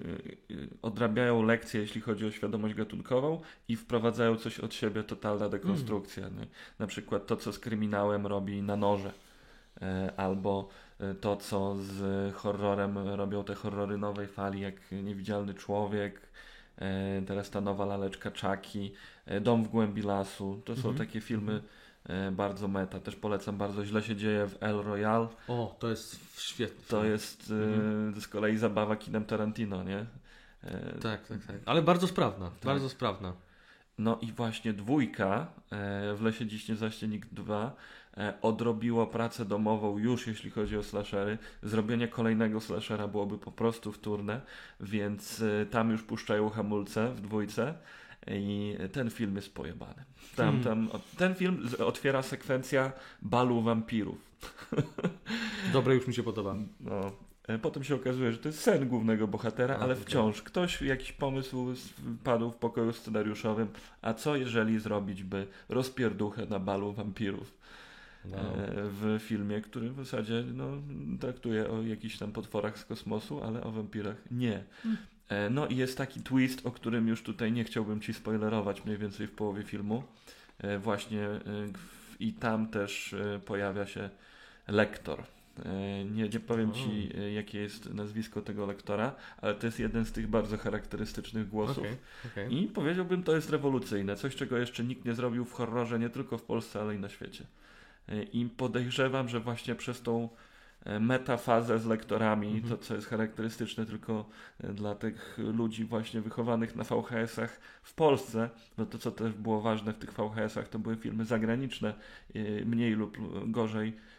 [0.83, 6.27] odrabiają lekcje, jeśli chodzi o świadomość gatunkową i wprowadzają coś od siebie, totalna dekonstrukcja.
[6.27, 6.47] Mhm.
[6.79, 9.13] Na przykład to, co z kryminałem robi na noże.
[10.17, 10.69] Albo
[11.21, 16.21] to, co z horrorem robią te horrory nowej fali, jak Niewidzialny Człowiek,
[16.79, 18.93] e, teraz ta nowa laleczka Czaki,
[19.27, 20.63] e, Dom w głębi lasu.
[20.65, 20.97] To są mhm.
[20.97, 21.63] takie filmy
[22.05, 23.01] e, bardzo meta.
[23.01, 23.85] Też polecam bardzo.
[23.85, 25.29] Źle się dzieje w El Royale.
[25.49, 26.85] O, to jest świetne.
[26.89, 28.21] To jest mhm.
[28.21, 30.07] z kolei zabawa kinem Tarantino, nie?
[31.03, 31.57] Tak, tak, tak.
[31.67, 32.47] Ale bardzo sprawna.
[32.47, 32.65] Tak.
[32.65, 33.33] Bardzo sprawna.
[33.99, 35.47] No i właśnie dwójka
[36.15, 37.77] w Lesie Dziś nie zaśnie nikt 2
[38.08, 38.08] E,
[38.43, 41.39] odrobiło pracę domową już jeśli chodzi o slashery.
[41.63, 44.41] Zrobienie kolejnego slashera byłoby po prostu wtórne,
[44.81, 47.75] więc e, tam już puszczają hamulce w dwójce
[48.27, 50.05] i ten film jest pojebany.
[50.37, 50.89] Tam, hmm.
[50.89, 52.93] tam, ten film otwiera sekwencja
[53.23, 54.31] balu wampirów.
[55.73, 56.57] Dobre, już mi się podoba.
[56.81, 57.13] No.
[57.49, 61.75] E, potem się okazuje, że to jest sen głównego bohatera, ale wciąż ktoś jakiś pomysł
[62.25, 63.69] padł w pokoju scenariuszowym,
[64.03, 67.58] a co jeżeli zrobić by rozpierduchę na balu wampirów?
[68.25, 68.39] No.
[68.75, 70.71] w filmie, który w zasadzie no,
[71.21, 74.65] traktuje o jakichś tam potworach z kosmosu, ale o wampirach nie.
[74.83, 75.55] Hmm.
[75.55, 79.27] No i jest taki twist, o którym już tutaj nie chciałbym ci spoilerować mniej więcej
[79.27, 80.03] w połowie filmu.
[80.59, 81.29] E, właśnie
[82.21, 83.15] i tam też
[83.45, 84.11] pojawia się
[84.69, 85.23] lektor.
[86.11, 90.29] Nie, nie powiem ci, jakie jest nazwisko tego lektora, ale to jest jeden z tych
[90.29, 91.79] bardzo charakterystycznych głosów.
[91.79, 91.97] Okay,
[92.33, 92.51] okay.
[92.51, 94.17] I powiedziałbym, to jest rewolucyjne.
[94.17, 97.09] Coś, czego jeszcze nikt nie zrobił w horrorze, nie tylko w Polsce, ale i na
[97.09, 97.45] świecie.
[98.33, 100.29] I podejrzewam, że właśnie przez tą
[100.85, 102.69] e, metafazę z lektorami, mhm.
[102.69, 104.29] to co jest charakterystyczne tylko
[104.61, 109.61] e, dla tych ludzi właśnie wychowanych na VHS-ach w Polsce, no to co też było
[109.61, 111.95] ważne w tych VHS-ach, to były filmy zagraniczne,
[112.35, 113.19] e, mniej lub
[113.51, 114.18] gorzej E,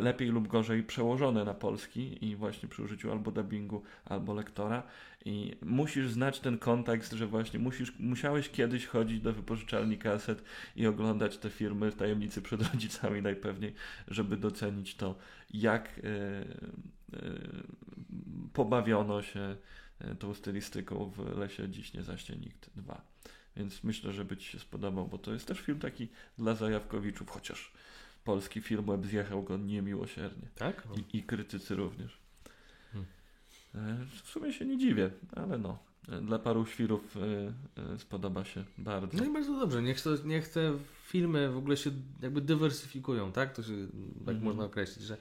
[0.00, 4.82] lepiej lub gorzej przełożone na polski i właśnie przy użyciu albo dubbingu, albo lektora.
[5.24, 10.42] I musisz znać ten kontekst, że właśnie musisz, musiałeś kiedyś chodzić do wypożyczalni kaset
[10.76, 13.74] i oglądać te filmy tajemnicy przed rodzicami najpewniej,
[14.08, 15.18] żeby docenić to,
[15.50, 17.38] jak e, e,
[18.52, 19.56] pobawiono się
[20.18, 23.02] tą stylistyką w Lesie Dziś nie zaśnie nikt 2.
[23.56, 27.30] Więc myślę, że by Ci się spodobał, bo to jest też film taki dla zajawkowiczów,
[27.30, 27.72] chociaż
[28.28, 30.48] polski film web zjechał go niemiłosiernie.
[30.54, 30.88] Tak?
[30.96, 32.18] I, I, krytycy również.
[32.92, 33.08] Hmm.
[33.74, 35.78] E, w sumie się nie dziwię, ale no.
[36.22, 37.20] Dla paru świrów y,
[37.94, 39.18] y, spodoba się bardzo.
[39.18, 39.82] No i bardzo dobrze.
[39.82, 41.90] Niech, to, niech te filmy w ogóle się
[42.22, 43.52] jakby dywersyfikują, tak?
[43.52, 43.72] To się
[44.26, 44.44] tak mm -hmm.
[44.44, 45.18] można określić, że E,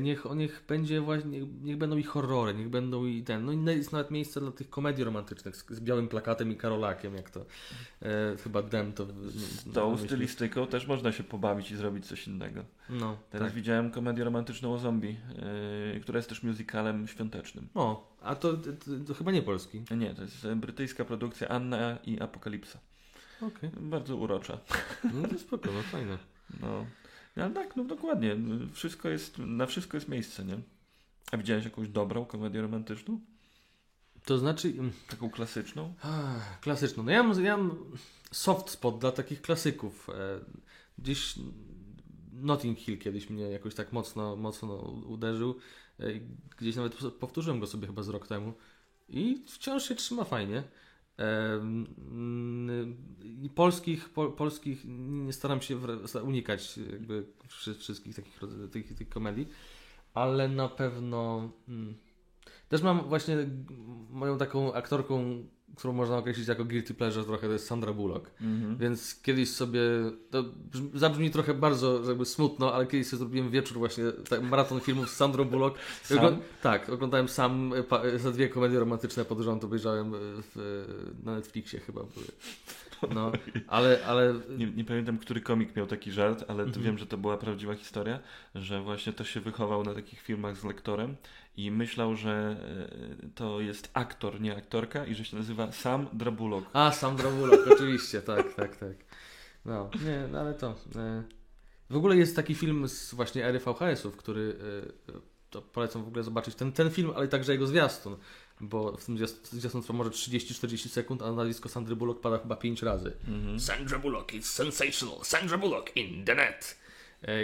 [0.00, 3.92] niech, niech będzie właśnie, niech będą i horrory, niech będą i ten, no i jest
[3.92, 7.46] nawet miejsce dla tych komedii romantycznych z, z białym plakatem i karolakiem, jak to
[8.02, 9.06] e, chyba Dem to...
[9.06, 10.06] Z tą myśli.
[10.06, 12.64] stylistyką też można się pobawić i zrobić coś innego.
[12.90, 13.56] No, Teraz tak.
[13.56, 15.16] widziałem komedię romantyczną o zombie,
[15.96, 17.68] e, która jest też musicalem świątecznym.
[17.74, 18.70] O, a to, to,
[19.06, 19.82] to, chyba nie polski.
[19.96, 22.78] Nie, to jest brytyjska produkcja Anna i Apokalipsa.
[23.40, 23.70] Okay.
[23.80, 24.58] Bardzo urocza.
[25.14, 26.18] No to spoko, no fajne.
[26.60, 26.86] No.
[27.38, 28.36] No tak, no dokładnie.
[28.72, 30.58] Wszystko jest, na wszystko jest miejsce, nie?
[31.32, 33.20] A widziałeś jakąś dobrą komedię romantyczną?
[34.24, 34.68] To znaczy...
[34.68, 35.94] Mm, Taką klasyczną?
[36.02, 37.02] Ach, klasyczną.
[37.02, 37.76] No ja mam, ja mam
[38.32, 40.10] soft spot dla takich klasyków.
[40.10, 40.40] E,
[40.98, 41.34] gdzieś
[42.32, 44.74] Notting Hill kiedyś mnie jakoś tak mocno, mocno
[45.06, 45.58] uderzył.
[46.00, 46.04] E,
[46.58, 48.52] gdzieś nawet powtórzyłem go sobie chyba z rok temu.
[49.08, 50.62] I wciąż się trzyma fajnie.
[53.42, 55.78] I polskich, po, polskich nie staram się
[56.22, 57.26] unikać jakby
[57.78, 58.40] wszystkich takich
[58.72, 59.48] tych, tych komedii,
[60.14, 61.94] ale na pewno hmm,
[62.68, 63.36] też mam właśnie
[64.10, 65.44] moją taką aktorką
[65.76, 68.30] którą można określić jako guilty pleasure trochę, to jest Sandra Bullock.
[68.40, 68.78] Mm -hmm.
[68.78, 69.80] Więc kiedyś sobie,
[70.30, 70.44] to
[70.94, 75.16] zabrzmi trochę bardzo jakby smutno, ale kiedyś sobie zrobiłem wieczór właśnie, tak, maraton filmów z
[75.16, 75.78] Sandrą Bullock.
[76.02, 76.38] Sam?
[76.62, 77.72] tak, oglądałem sam
[78.16, 80.12] za dwie komedie romantyczne pod rząd, obejrzałem
[80.54, 80.84] w,
[81.24, 82.26] na Netflixie chyba były.
[83.14, 83.32] No,
[83.66, 83.98] ale...
[84.06, 84.34] ale...
[84.58, 86.82] Nie, nie, pamiętam, który komik miał taki żart, ale mm -hmm.
[86.82, 88.20] wiem, że to była prawdziwa historia,
[88.54, 91.16] że właśnie to się wychował na takich filmach z lektorem
[91.56, 92.56] i myślał, że
[93.22, 96.64] e, to jest aktor, nie aktorka i że się nazywa Sam Drabulok.
[96.72, 98.96] A, Sam Drabulok, oczywiście, tak, tak, tak.
[99.64, 100.74] No, nie, no ale to...
[100.96, 101.22] E,
[101.90, 104.56] w ogóle jest taki film z właśnie ery VHS-ów, który
[105.08, 105.12] e,
[105.50, 108.16] to polecam w ogóle zobaczyć ten, ten film, ale także jego zwiastun,
[108.60, 112.82] bo w tym zwiastun trwa może 30-40 sekund, a nazwisko Sandry Bullock pada chyba 5
[112.82, 113.12] razy.
[113.28, 113.60] Mhm.
[113.60, 115.18] Sandra Bullock is sensational.
[115.22, 116.78] Sandra Bullock in the net.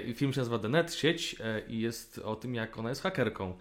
[0.07, 1.37] I film się nazywa The Net, sieć
[1.69, 3.55] i jest o tym, jak ona jest hakerką e,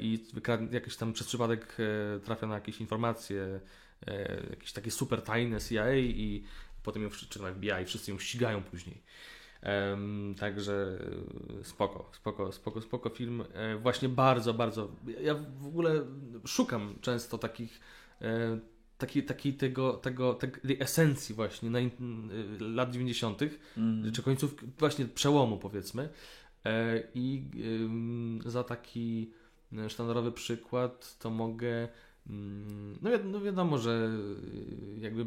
[0.00, 1.76] i wykradnie, jakiś tam przez przypadek
[2.16, 3.60] e, trafia na jakieś informacje,
[4.06, 6.44] e, jakieś takie super tajne CIA i
[6.82, 9.02] potem ją, czy na FBI, wszyscy ją ścigają później.
[9.90, 10.98] Um, także
[11.60, 13.44] e, spoko, spoko, spoko, spoko film.
[13.54, 14.88] E, właśnie bardzo, bardzo.
[15.20, 16.04] Ja w ogóle
[16.46, 17.80] szukam często takich
[18.22, 18.58] e,
[18.98, 21.78] takiej, takiej tego, tego, tej esencji właśnie na,
[22.60, 23.42] lat 90.,
[23.76, 24.12] mm.
[24.12, 26.08] czy końców właśnie przełomu powiedzmy.
[26.64, 27.44] E, I
[28.46, 29.30] za taki
[29.88, 31.88] sztandarowy przykład to mogę
[32.30, 34.10] mm, no, wi no wiadomo, że
[34.98, 35.26] jakby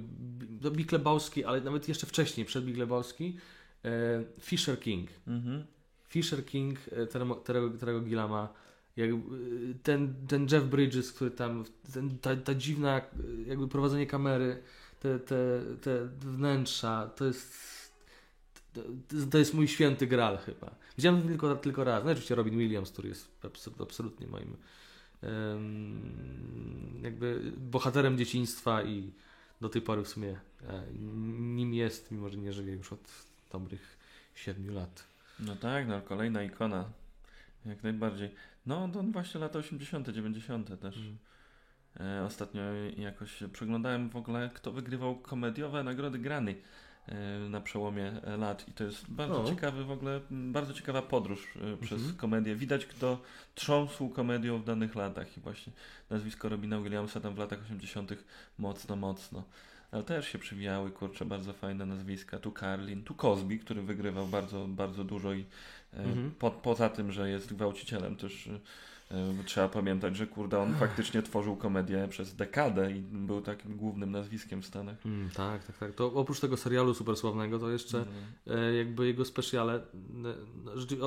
[0.49, 3.37] do Big Lebowski, ale nawet jeszcze wcześniej, przed Big Lebowski,
[3.85, 5.09] e, Fisher King.
[5.27, 5.63] Mm -hmm.
[6.07, 7.07] Fisher King e,
[7.43, 8.53] Terego, Terego Gillama
[8.97, 9.37] jakby
[9.83, 13.01] ten, ten Jeff Bridges, który tam, ten, ta, ta dziwna
[13.47, 14.63] jakby prowadzenie kamery,
[14.99, 17.74] te, te, te wnętrza, to jest
[18.75, 18.81] to,
[19.31, 20.75] to jest mój święty gral chyba.
[20.97, 22.03] Widziałem tylko, tylko raz.
[22.03, 23.31] No oczywiście Robin Williams, który jest
[23.79, 24.57] absolutnie moim
[27.01, 29.11] jakby bohaterem dzieciństwa i
[29.61, 30.83] do tej pory w sumie e,
[31.39, 33.11] nim jest, mimo że nie żyje już od
[33.51, 33.97] dobrych
[34.35, 35.03] siedmiu lat.
[35.39, 36.85] No tak, no kolejna ikona.
[37.65, 38.29] Jak najbardziej.
[38.65, 40.81] No, to właśnie lata 80., 90.
[40.81, 40.97] też.
[40.97, 41.17] Mm.
[41.99, 42.61] E, ostatnio
[42.97, 46.55] jakoś przeglądałem w ogóle, kto wygrywał komediowe nagrody Grany e,
[47.49, 49.49] na przełomie lat i to jest bardzo o.
[49.49, 52.15] ciekawy w ogóle, bardzo ciekawa podróż e, przez -hmm.
[52.15, 52.55] komedię.
[52.55, 53.21] Widać kto
[53.55, 55.73] trząsł komedią w danych latach i właśnie
[56.09, 58.11] nazwisko Robina Williamsa tam w latach 80.
[58.57, 59.43] mocno, mocno.
[59.91, 62.39] Ale też się przywijały, kurczę, bardzo fajne nazwiska.
[62.39, 65.45] Tu Carlin, tu Cosby, który wygrywał bardzo, bardzo dużo i
[65.95, 66.31] Mhm.
[66.31, 68.59] Po, poza tym, że jest gwałcicielem też e,
[69.45, 74.61] trzeba pamiętać, że kurde, on faktycznie tworzył komedię przez dekadę i był takim głównym nazwiskiem
[74.61, 75.05] w Stanach.
[75.05, 75.93] Mm, tak, tak, tak.
[75.93, 78.25] To oprócz tego serialu super sławnego, to jeszcze mhm.
[78.47, 80.29] e, jakby jego specjale no,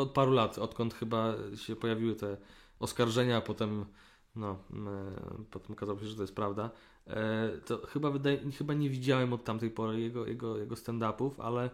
[0.00, 2.36] od paru lat, odkąd chyba się pojawiły te
[2.78, 3.84] oskarżenia, a potem
[4.36, 6.70] no, e, potem okazało się, że to jest prawda.
[7.66, 11.70] to chyba, wydaje, chyba nie widziałem od tamtej pory jego, jego, jego stand-upów, ale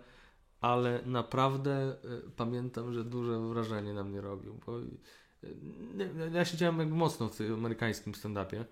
[0.64, 4.72] ale naprawdę y, pamiętam, że duże wrażenie na mnie robił, bo
[6.32, 8.64] ja siedziałem jakby mocno w tym amerykańskim stand-upie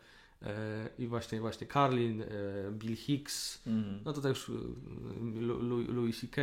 [0.42, 2.26] e, i właśnie, właśnie Carlin, e,
[2.72, 4.00] Bill Hicks, mm.
[4.04, 4.52] no tutaj już y,
[5.92, 6.42] Louis C.K.,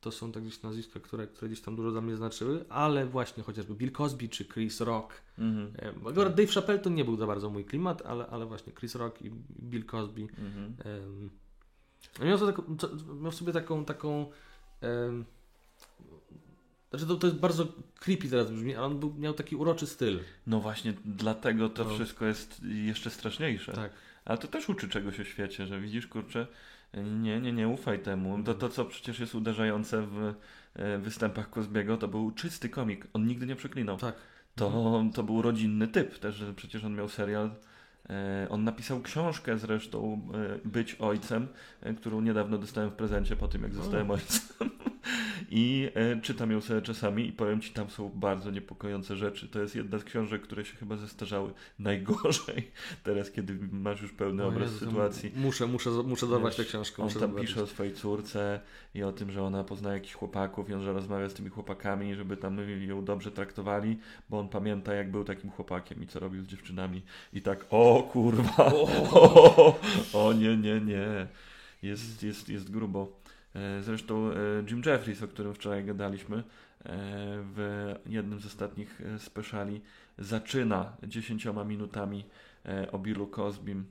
[0.00, 3.42] to są tak gdzieś nazwiska, które, które gdzieś tam dużo dla mnie znaczyły, ale właśnie
[3.42, 5.12] chociażby Bill Cosby czy Chris Rock.
[5.38, 6.08] Mm -hmm.
[6.10, 9.22] Akurat Dave Chappelle to nie był za bardzo mój klimat, ale, ale właśnie Chris Rock
[9.22, 10.20] i Bill Cosby.
[10.20, 10.86] Mm -hmm.
[11.04, 11.30] um,
[12.28, 12.38] miał,
[12.78, 12.90] to,
[13.20, 14.30] miał sobie taką, taką
[16.90, 17.66] znaczy to, to jest bardzo
[17.98, 20.20] creepy teraz brzmi, ale on był, miał taki uroczy styl.
[20.46, 21.94] No właśnie, dlatego to no.
[21.94, 23.72] wszystko jest jeszcze straszniejsze.
[23.72, 23.92] Tak.
[24.24, 26.46] Ale to też uczy czegoś o świecie, że widzisz, kurczę,
[26.94, 28.42] nie, nie, nie ufaj temu.
[28.42, 30.34] To, to co przecież jest uderzające w
[30.74, 33.06] e, występach Kozbiego, to był czysty komik.
[33.12, 33.96] On nigdy nie przeklinał.
[33.96, 34.14] Tak.
[34.54, 35.12] To, mhm.
[35.12, 37.50] to był rodzinny typ też, że przecież on miał serial
[38.50, 40.20] on napisał książkę zresztą
[40.64, 41.48] e, Być Ojcem,
[41.80, 44.70] e, którą niedawno dostałem w prezencie po tym, jak zostałem ojcem.
[45.50, 45.88] I
[46.22, 49.48] czytam ją sobie czasami i powiem Ci, tam są bardzo niepokojące rzeczy.
[49.48, 52.70] To jest jedna z książek, które się chyba zestarzały najgorzej
[53.04, 55.32] teraz, kiedy masz już pełny o obraz Jezu, sytuacji.
[55.36, 57.02] Muszę, muszę, muszę dorwać tę książkę.
[57.02, 57.48] On tam zobaczyć.
[57.48, 58.60] pisze o swojej córce
[58.94, 62.14] i o tym, że ona poznaje jakichś chłopaków i on, że rozmawia z tymi chłopakami,
[62.14, 63.98] żeby tam ją dobrze traktowali,
[64.30, 67.02] bo on pamięta, jak był takim chłopakiem i co robił z dziewczynami.
[67.32, 68.72] I tak, o o kurwa,
[69.12, 69.78] o,
[70.12, 71.26] o nie, nie, nie,
[71.82, 73.20] jest, jest, jest grubo.
[73.54, 74.34] E, zresztą e,
[74.70, 76.42] Jim Jeffries, o którym wczoraj gadaliśmy, e,
[77.54, 79.80] w jednym z ostatnich speciali
[80.18, 82.24] zaczyna dziesięcioma minutami
[82.92, 83.86] o Billu Cosbym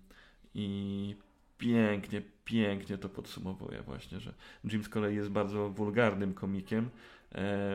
[0.56, 1.16] i
[1.58, 4.34] pięknie, pięknie to podsumowuje właśnie, że
[4.64, 6.90] Jim z kolei jest bardzo wulgarnym komikiem,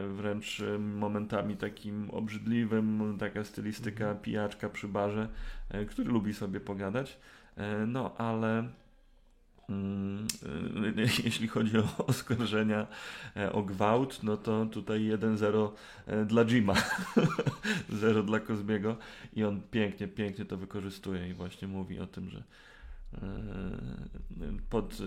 [0.08, 4.22] wręcz momentami takim obrzydliwym, taka stylistyka mhm.
[4.22, 5.28] pijaczka przy barze,
[5.88, 7.18] który lubi sobie pogadać,
[7.86, 8.68] no ale
[9.68, 10.26] Mm,
[11.24, 12.86] jeśli chodzi o oskarżenia
[13.36, 15.70] e, o gwałt, no to tutaj 1-0
[16.06, 16.74] e, dla Jima,
[17.88, 18.96] 0 dla Kozbiego
[19.36, 22.42] i on pięknie, pięknie to wykorzystuje i właśnie mówi o tym, że e,
[24.70, 24.98] pod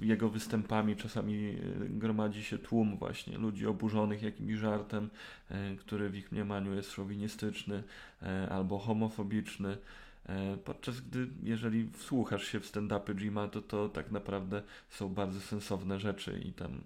[0.00, 5.10] jego występami czasami gromadzi się tłum właśnie ludzi oburzonych jakimś żartem,
[5.78, 7.82] który w ich mniemaniu jest szowinistyczny
[8.50, 9.78] albo homofobiczny.
[10.26, 15.40] E, podczas gdy, jeżeli wsłuchasz się w stand-upy Jima, to to tak naprawdę są bardzo
[15.40, 16.80] sensowne rzeczy i tam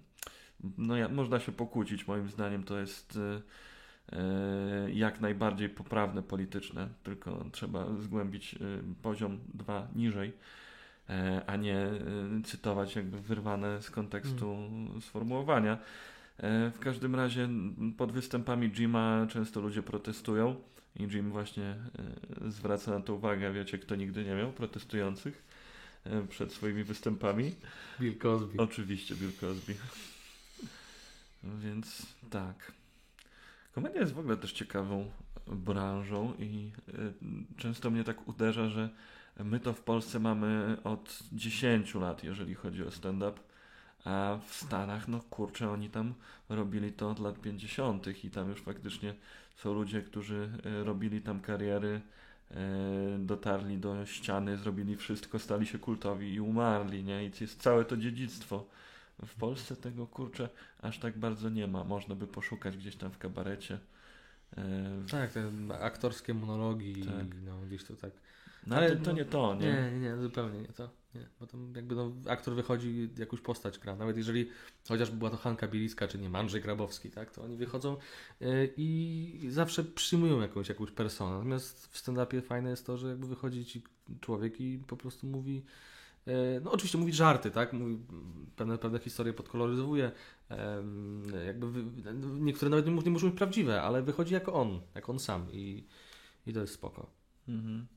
[0.77, 3.41] no, ja, można się pokłócić, moim zdaniem to jest e,
[4.17, 8.57] e jak najbardziej poprawne polityczne, tylko trzeba zgłębić e,
[9.01, 10.33] poziom dwa niżej, e,
[11.47, 11.99] a nie e,
[12.43, 15.01] cytować jakby wyrwane z kontekstu hmm.
[15.01, 15.77] sformułowania.
[16.73, 17.49] w każdym razie
[17.97, 20.55] pod występami Jima często ludzie protestują
[20.95, 21.75] I Jim właśnie
[22.45, 25.43] e, zwraca na to uwagę, wiecie, kto nigdy nie miał protestujących
[26.03, 27.55] e, przed swoimi występami.
[27.99, 28.57] Bill Cosby.
[28.57, 29.75] Oczywiście Bill Cosby.
[31.43, 32.71] Więc tak.
[33.75, 35.11] Komedia jest w ogóle też ciekawą
[35.47, 36.71] branżą i
[37.57, 38.89] często mnie tak uderza, że
[39.39, 43.39] my to w Polsce mamy od 10 lat, jeżeli chodzi o stand-up,
[44.05, 46.13] a w Stanach, no kurczę, oni tam
[46.49, 48.23] robili to od lat 50.
[48.23, 49.15] i tam już faktycznie
[49.55, 52.01] są ludzie, którzy y, robili tam kariery,
[52.51, 52.55] y,
[53.19, 57.25] dotarli do ściany, zrobili wszystko, stali się kultowi i umarli, nie?
[57.25, 58.65] I jest całe to dziedzictwo.
[59.25, 60.49] W Polsce tego kurczę
[60.81, 61.83] aż tak bardzo nie ma.
[61.83, 63.79] Można by poszukać gdzieś tam w kabarecie.
[64.57, 67.25] E, tak, te aktorskie monologi, tak.
[67.45, 68.11] no gdzieś to tak.
[68.67, 69.65] No, ale to, to nie to, nie?
[69.65, 70.89] Nie, nie, nie, zupełnie nie to.
[71.15, 73.95] Nie, bo tam jakby no, aktor wychodzi, jakąś postać gra.
[73.95, 74.49] Nawet jeżeli
[74.87, 77.97] chociażby była to Hanka Bielicka, czy nie, Andrzej Grabowski, tak, to oni wychodzą
[78.39, 81.35] yy, i zawsze przyjmują jakąś, jakąś personę.
[81.35, 83.83] Natomiast w stand-upie fajne jest to, że jakby wychodzi ci
[84.21, 85.63] człowiek i po prostu mówi
[86.27, 87.73] E, no oczywiście mówi żarty, tak?
[87.73, 87.97] Mówi,
[88.55, 90.11] pewne, pewne historie podkoloryzowuje.
[91.45, 91.83] Jakby
[92.39, 95.87] niektóre nawet nie muszą być prawdziwe, ale wychodzi jako on, jak on sam i,
[96.47, 97.09] i to jest spoko.
[97.47, 97.87] Mhm.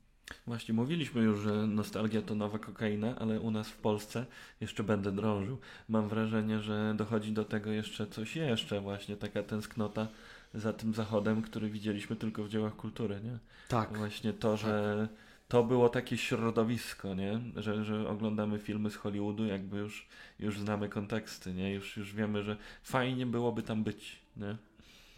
[0.47, 4.25] Właśnie mówiliśmy już, że nostalgia to nowa kokaina, ale u nas w Polsce
[4.61, 5.57] jeszcze będę drążył.
[5.89, 10.07] Mam wrażenie, że dochodzi do tego jeszcze coś jeszcze, właśnie taka tęsknota
[10.53, 13.37] za tym zachodem, który widzieliśmy tylko w dziełach kultury, nie?
[13.67, 13.97] Tak.
[13.97, 17.39] Właśnie to, że tak to było takie środowisko, nie?
[17.55, 20.07] Że, że oglądamy filmy z Hollywoodu, jakby już,
[20.39, 21.73] już znamy konteksty, nie?
[21.73, 24.57] Już, już wiemy, że fajnie byłoby tam być, nie?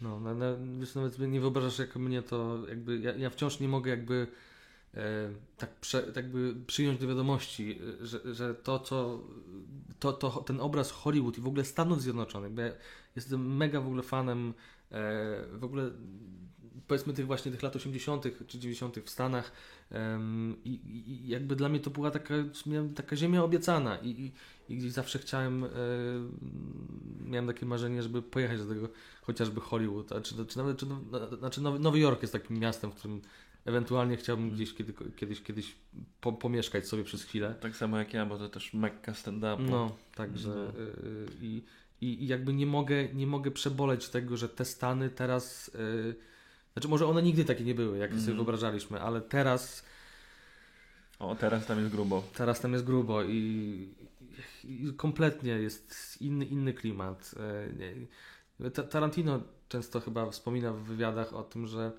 [0.00, 0.46] No, no, no
[0.80, 4.26] wiesz, nawet nie wyobrażasz, jak mnie to jakby, ja, ja wciąż nie mogę jakby
[5.56, 9.20] tak, prze, tak jakby przyjąć do wiadomości, że, że to, co
[9.98, 12.72] to, to, ten obraz Hollywood i w ogóle Stanów Zjednoczonych, bo ja
[13.16, 14.54] jestem mega w ogóle fanem
[14.90, 15.02] e,
[15.52, 15.90] w ogóle
[16.86, 18.24] powiedzmy tych właśnie tych lat 80.
[18.46, 18.98] czy 90.
[18.98, 19.52] w Stanach
[20.64, 22.34] i, i, jakby dla mnie to była taka,
[22.96, 24.32] taka ziemia obiecana i,
[24.68, 25.68] i, i zawsze chciałem, e,
[27.24, 28.88] miałem takie marzenie, żeby pojechać do tego
[29.22, 31.00] chociażby Hollywood, a czy, czy nawet, czy, no,
[31.38, 33.20] znaczy Nowy, Nowy Jork jest takim miastem, w którym
[33.64, 35.76] ewentualnie chciałbym gdzieś kiedy, kiedyś, kiedyś
[36.20, 37.54] po, pomieszkać sobie przez chwilę.
[37.60, 39.70] Tak samo jak ja, bo to też mekka stand-upu.
[39.70, 40.80] No, także no.
[40.80, 41.62] Y, i,
[42.00, 45.68] i jakby nie mogę, nie mogę przeboleć tego, że te Stany teraz...
[45.74, 46.14] Y,
[46.72, 48.20] znaczy, może one nigdy takie nie były, jak mm.
[48.20, 48.36] sobie mhm.
[48.36, 49.84] wyobrażaliśmy, ale teraz.
[51.18, 52.22] O, teraz tam jest grubo.
[52.34, 53.88] Teraz tam jest grubo i,
[54.64, 57.34] i kompletnie jest inny, inny klimat.
[58.90, 61.92] Tarantino często chyba wspomina w wywiadach o tym, że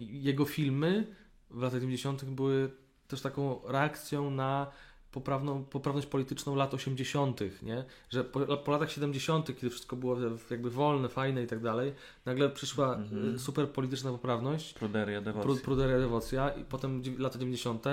[0.00, 1.06] jego filmy
[1.50, 2.24] w latach 90.
[2.24, 2.70] były
[3.08, 4.72] też taką reakcją na
[5.12, 7.84] poprawną, poprawność polityczną lat 80., nie?
[8.10, 10.16] Że po, po, latach 70., kiedy wszystko było
[10.50, 11.92] jakby wolne, fajne i tak dalej,
[12.24, 13.38] nagle przyszła mm-hmm.
[13.38, 14.74] super polityczna poprawność.
[14.74, 15.42] Pruderia, dewocja.
[15.42, 17.84] Pru, pruderia, dewocja i potem lata 90.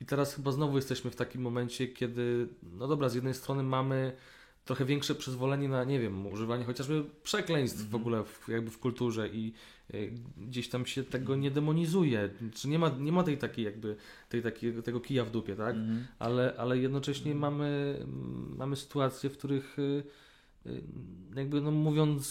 [0.00, 4.12] I teraz chyba znowu jesteśmy w takim momencie, kiedy, no dobra, z jednej strony mamy
[4.64, 7.82] trochę większe przyzwolenie na, nie wiem, używanie chociażby przekleństw -hmm.
[7.82, 8.02] w mhm.
[8.02, 9.52] ogóle w, jakby w kulturze i
[10.36, 12.30] gdzieś tam się tego nie demonizuje.
[12.54, 13.96] Czy nie ma, nie ma tej takiej jakby,
[14.28, 15.76] tej takiej, tego kija w dupie, tak?
[15.76, 15.98] -hmm.
[16.18, 17.38] ale, ale jednocześnie -hmm.
[17.38, 17.98] mamy,
[18.56, 20.02] mamy sytuacje, w których y,
[20.66, 20.82] y,
[21.36, 22.26] jakby no mówiąc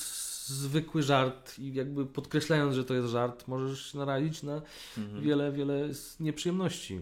[0.47, 4.61] zwykły żart i jakby podkreślając, że to jest żart, możesz narazić na
[4.97, 5.21] mhm.
[5.21, 5.89] wiele, wiele
[6.19, 6.99] nieprzyjemności.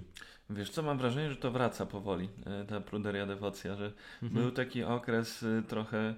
[0.49, 2.29] Wiesz co, mam wrażenie, że to wraca powoli,
[2.67, 3.93] ta pruderia dewocja, że
[4.23, 4.43] mhm.
[4.43, 6.15] był taki okres trochę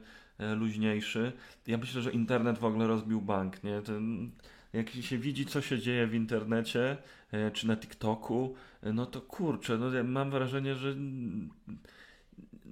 [0.55, 1.31] luźniejszy.
[1.67, 3.81] Ja myślę, że internet w ogóle rozbił bank, nie?
[3.81, 4.31] Ten,
[4.73, 6.97] jak się widzi, co się dzieje w internecie,
[7.53, 10.95] czy na TikToku, no to kurczę, no mam wrażenie, że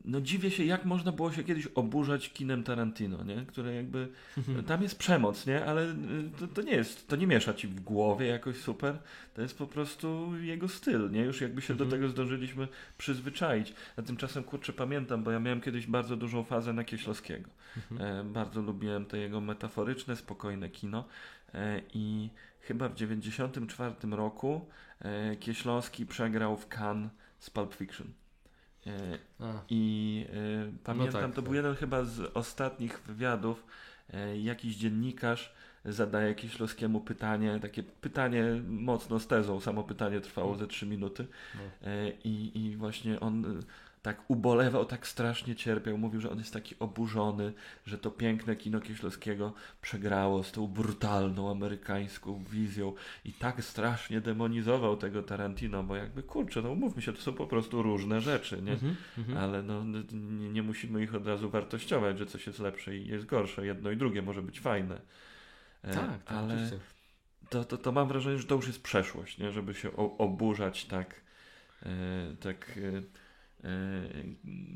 [0.06, 3.46] no dziwię się, jak można było się kiedyś oburzać kinem Tarantino, nie?
[3.46, 4.64] Które jakby, mhm.
[4.64, 5.66] tam jest przemoc, nie?
[5.66, 5.96] Ale y,
[6.40, 8.98] to, to, nie jest, to nie miesza ci w głowie jakoś super,
[9.34, 11.22] to jest po prostu jego styl, nie?
[11.22, 12.02] Już jakby się do mhm.
[12.02, 13.74] tego zdążyliśmy przyzwyczaić.
[13.98, 17.50] A tymczasem, kurczę, pamiętam, bo ja miałem kiedyś bardzo dużą fazę na Kieślowskiego.
[17.92, 18.20] Mhm.
[18.20, 21.06] E, bardzo lubiłem to jego metaforyczne, spokojne kino
[21.54, 22.30] e, i
[22.62, 24.66] chyba w 94 roku
[25.02, 28.08] e, Kieślowski przegrał w Cannes z Pulp Fiction.
[28.88, 29.18] E,
[29.70, 31.56] I e, pamiętam, no tak, to był tak.
[31.56, 33.66] jeden chyba z ostatnich wywiadów.
[34.14, 35.54] E, jakiś dziennikarz
[35.86, 41.28] zadaje Kieślowskiemu pytanie, takie pytanie mocno z tezą, samo pytanie trwało ze trzy minuty.
[41.56, 41.62] No.
[42.24, 43.64] I, I właśnie on
[44.02, 45.98] tak ubolewał, tak strasznie cierpiał.
[45.98, 47.54] Mówił, że on jest taki oburzony,
[47.86, 52.94] że to piękne kino Kieślowskiego przegrało z tą brutalną amerykańską wizją
[53.26, 57.48] i tak strasznie demonizował tego Tarantino, bo jakby kurczę, no umówmy się, to są po
[57.48, 58.74] prostu różne rzeczy, nie?
[58.74, 59.38] Mm -hmm.
[59.38, 63.26] Ale no, nie, nie, musimy ich od razu wartościować, że coś jest lepsze i jest
[63.26, 63.66] gorsze.
[63.66, 65.02] Jedno i drugie może być fajne.
[65.82, 66.80] E, tak, tak ale oczywiście.
[67.50, 69.52] to, to, to mam wrażenie, że to już jest przeszłość, nie?
[69.52, 71.22] żeby się oburzać tak,
[71.86, 71.90] e,
[72.40, 73.02] tak e,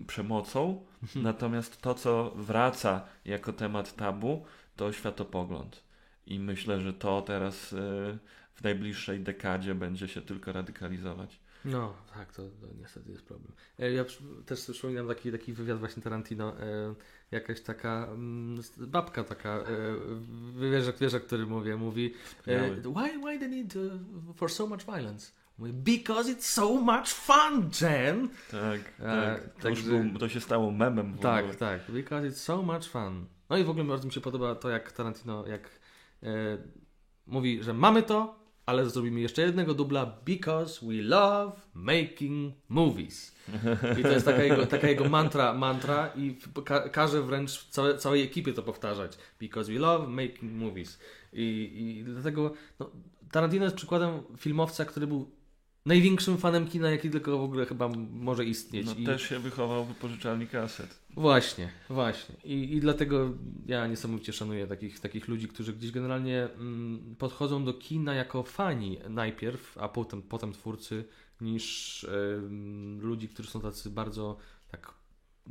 [0.08, 0.86] przemocą.
[1.04, 1.24] Mhm.
[1.24, 5.84] Natomiast to, co wraca jako temat tabu, to światopogląd.
[6.26, 7.78] I myślę, że to teraz e,
[8.54, 11.40] w najbliższej dekadzie będzie się tylko radykalizować.
[11.66, 13.52] No, tak, to, to niestety jest problem.
[13.80, 14.06] E, Ja
[14.46, 16.96] też wspominam taki, taki wywiad właśnie Tarantino, e,
[17.32, 19.66] jakaś taka mm, babka taka, e,
[21.02, 22.14] wiesz o którym mówię, mówi
[22.96, 23.74] why, why they need
[24.36, 25.32] for so much violence?
[25.58, 28.30] Mówi, Because it's so much fun, Jen!
[28.52, 29.54] Tak, E, tak.
[29.54, 31.58] To, także- był, to się stało memem w Tak, ogóle.
[31.58, 33.26] tak, because it's so much fun.
[33.50, 35.70] No i w ogóle bardzo mi się podoba to, jak Tarantino, jak
[36.24, 36.28] e,
[37.28, 43.36] mówi, że mamy to, ale zrobimy jeszcze jednego dubla, because we love making movies.
[44.00, 48.22] I to jest taka jego, taka jego mantra, mantra i ka każe wręcz całe, całej
[48.24, 49.18] ekipie to powtarzać.
[49.40, 51.00] Because we love making movies.
[51.34, 52.90] I, i dlatego no,
[53.32, 55.32] Tarantino jest przykładem filmowca, który był
[55.86, 58.86] największym fanem kina, jaki tylko w ogóle chyba może istnieć.
[58.86, 59.06] No, I...
[59.06, 61.00] Też się wychował wypożyczalni kaset.
[61.10, 62.36] Właśnie, właśnie.
[62.44, 63.34] I, I dlatego
[63.66, 69.00] ja niesamowicie szanuję takich, takich ludzi, którzy gdzieś generalnie mm, podchodzą do kina jako fani
[69.10, 71.06] najpierw, a potem, potem twórcy,
[71.42, 74.38] niż em, ludzi, którzy są tacy bardzo
[74.72, 74.94] tak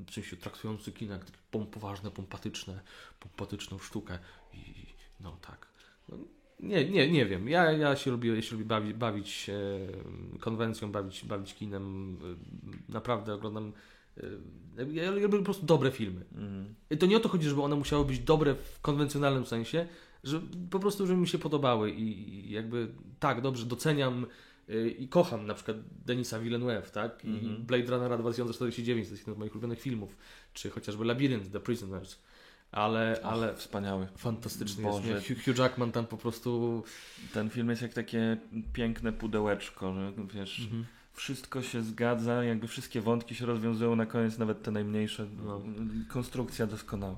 [0.07, 2.81] w sensie traktujący kina jak pom, poważne, pompatyczne,
[3.21, 4.19] pompatyczną sztukę.
[4.53, 4.87] I
[5.21, 5.67] no tak.
[6.09, 6.17] No,
[6.63, 7.49] nie, nie, nie wiem.
[7.49, 12.17] Ja, ja się lubię, ja się lubię bawić, bawić e, konwencją, bawić, bawić kinem.
[12.89, 13.73] E, naprawdę oglądam.
[14.79, 16.25] E, ja, lubię po prostu dobre filmy.
[16.35, 16.75] Mm.
[16.91, 19.87] I to nie o to chodzi, żeby one musiały być dobre w konwencjonalnym sensie,
[20.25, 22.89] że po prostu, żeby mi się podobały i, jakby
[23.21, 24.27] tak, dobrze, doceniam
[24.99, 27.25] i kocham na przykład Denisa Villeneuve, tak?
[27.25, 27.63] I Mhm.
[27.63, 30.17] Blade Runnera 2049 to jest jeden z moich ulubionych filmów,
[30.53, 32.19] czy chociażby Labyrinth, The Prisoners.
[32.73, 34.07] Ale, ale wspaniały.
[34.17, 35.09] fantastyczny Boże.
[35.09, 35.31] jest.
[35.31, 35.37] nie?
[35.37, 36.83] Hugh, Jackman tam po prostu...
[37.35, 38.37] Ten film jest jak takie
[38.73, 40.87] piękne pudełeczko, że wiesz, Mhm.
[41.13, 45.27] wszystko się zgadza, jakby wszystkie wątki się rozwiązują na koniec, nawet te najmniejsze.
[45.47, 45.61] No.
[46.09, 47.17] Konstrukcja doskonała.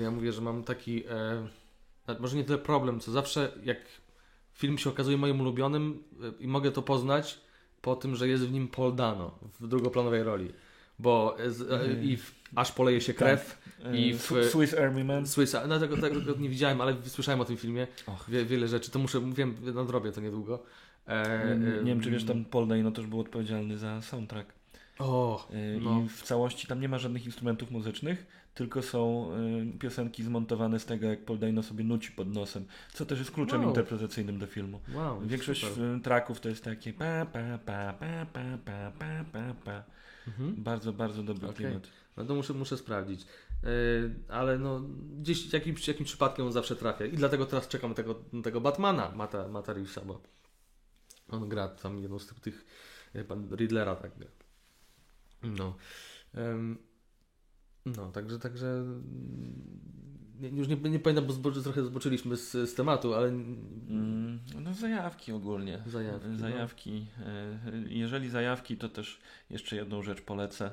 [0.00, 1.04] Ja mówię, że mam taki,
[2.08, 3.78] e, może nie tyle problem, co zawsze jak
[4.54, 7.40] film się okazuje moim ulubionym e, i mogę to poznać
[7.82, 10.52] po tym, że jest w nim Paul Dano w drugoplanowej roli.
[11.02, 12.04] Bo e, z, e, Mhm.
[12.04, 13.62] i w, aż poleje się krew.
[13.92, 15.26] I I w- Swiss Army Man.
[15.26, 17.86] Swiss, no tego, tego, tego nie widziałem, ale słyszałem o tym filmie.
[18.06, 18.24] Och.
[18.30, 20.62] Wie, wiele rzeczy, to muszę, wiem, nadrobię to niedługo.
[21.06, 24.52] E, Nie, nie e, wiem, czy wiesz, tam Paul Dano też był odpowiedzialny za soundtrack.
[24.98, 25.48] O,
[25.80, 26.00] no.
[26.04, 29.30] I w całości tam nie ma żadnych instrumentów muzycznych, tylko są
[29.78, 33.60] piosenki zmontowane z tego, jak Paul Dano sobie nuci pod nosem, co też jest kluczem
[33.60, 33.68] Wow.
[33.68, 34.80] interpretacyjnym do filmu.
[34.94, 36.00] wow, Większość super.
[36.02, 39.82] tracków to jest takie pa, pa, pa, pa, pa, pa, pa, pa, pa.
[40.28, 40.62] Mhm.
[40.62, 41.66] Bardzo, bardzo dobry Okej.
[41.66, 41.88] klimat.
[42.16, 43.26] No to muszę, muszę sprawdzić.
[43.62, 43.68] Yy,
[44.28, 44.80] ale no,
[45.20, 47.04] gdzieś jakimś, jakimś przypadkiem on zawsze trafia.
[47.06, 50.22] I dlatego teraz czekam na tego, tego Batmana, Mata, Mata Reevesa, bo
[51.28, 52.64] on gra tam jedną z tych,
[53.28, 54.28] pan Riddlera tak gra.
[55.42, 55.76] No.
[57.86, 58.84] No, także, także
[60.42, 64.74] nie, już nie, nie pamiętam, bo zboczy, trochę zboczyliśmy z, z tematu, ale Mm, no
[64.74, 65.78] zajawki ogólnie.
[65.86, 66.38] Zajawki, no.
[66.38, 67.06] Zajawki.
[67.26, 69.20] E, Jeżeli zajawki, to też
[69.50, 70.72] jeszcze jedną rzecz polecę.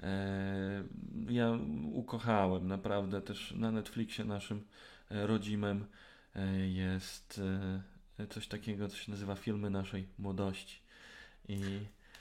[0.00, 0.84] E,
[1.28, 1.58] Ja
[1.92, 4.62] ukochałem naprawdę też na Netflixie naszym
[5.10, 5.84] e, rodzimym
[6.68, 7.40] jest
[8.30, 10.78] coś takiego, co się nazywa filmy naszej młodości.
[11.48, 11.60] I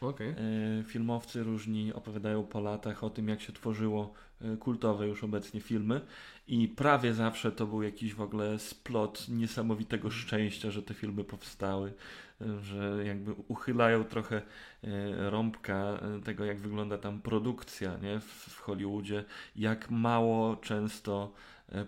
[0.01, 0.29] okej.
[0.29, 5.61] E, Filmowcy różni opowiadają po latach o tym, jak się tworzyło e, kultowe już obecnie
[5.61, 6.01] filmy
[6.47, 11.93] i prawie zawsze to był jakiś w ogóle splot niesamowitego szczęścia, że te filmy powstały,
[12.41, 14.41] e, że jakby uchylają trochę
[15.17, 18.19] rąbka tego, jak wygląda tam produkcja nie?
[18.19, 19.25] W, Hollywoodzie,
[19.55, 21.33] jak mało często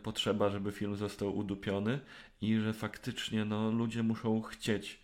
[0.03, 1.99] potrzeba, żeby film został udupiony
[2.41, 4.99] i że faktycznie no, ludzie muszą chcieć,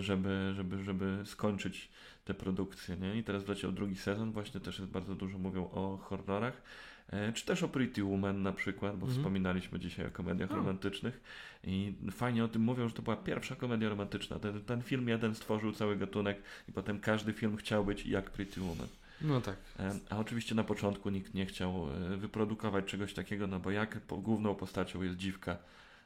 [0.00, 1.90] żeby, żeby, żeby skończyć
[2.28, 3.16] te produkcje, nie?
[3.18, 6.62] I teraz wleciał drugi sezon, właśnie też jest bardzo dużo mówią o horrorach,
[7.10, 9.12] e, czy też o Pretty Woman na przykład, bo Mhm.
[9.18, 10.56] wspominaliśmy dzisiaj o komediach O.
[10.56, 11.20] romantycznych
[11.64, 14.38] i fajnie o tym mówią, że to była pierwsza komedia romantyczna.
[14.38, 18.60] Ten, ten film jeden stworzył cały gatunek i potem każdy film chciał być jak Pretty
[18.60, 18.88] Woman.
[19.20, 19.56] No tak.
[19.78, 23.98] E, A oczywiście na początku nikt nie chciał e, wyprodukować czegoś takiego, no bo jak
[24.08, 25.56] główną postacią jest dziwka,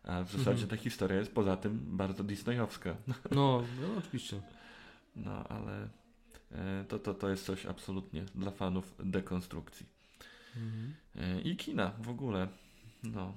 [0.05, 0.69] a w zasadzie Mhm.
[0.69, 2.97] ta historia jest poza tym bardzo disneyowska.
[3.31, 4.41] No, no oczywiście.
[5.17, 5.89] No, ale
[6.89, 9.87] to, to, to jest coś absolutnie dla fanów dekonstrukcji.
[10.57, 10.95] Mhm.
[11.17, 12.49] E, I kina w ogóle.
[13.03, 13.37] No.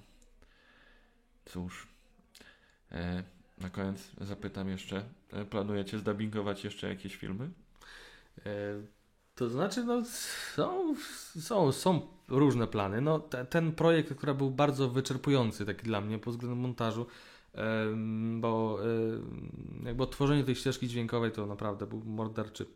[1.46, 1.88] Cóż.
[2.92, 3.24] E,
[3.58, 7.50] na koniec zapytam jeszcze, e, planujecie zdubbingować jeszcze jakieś filmy?
[8.46, 8.52] E,
[9.36, 10.06] To znaczy, no,
[10.56, 10.96] są,
[11.40, 13.02] są, są różne plany.
[13.02, 17.08] No, te, ten projekt, który był bardzo wyczerpujący taki dla mnie pod względem montażu,
[18.40, 18.80] bo
[19.84, 22.68] jakby odtworzenie tej ścieżki dźwiękowej to naprawdę był morderczy e,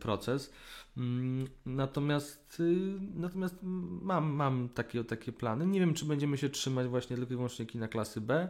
[0.00, 0.52] proces.
[0.96, 3.56] Mm, Natomiast, y, natomiast
[4.02, 5.66] mam, mam takie, takie plany.
[5.66, 8.48] Nie wiem, czy będziemy się trzymać właśnie tylko i wyłącznie kina klasy B.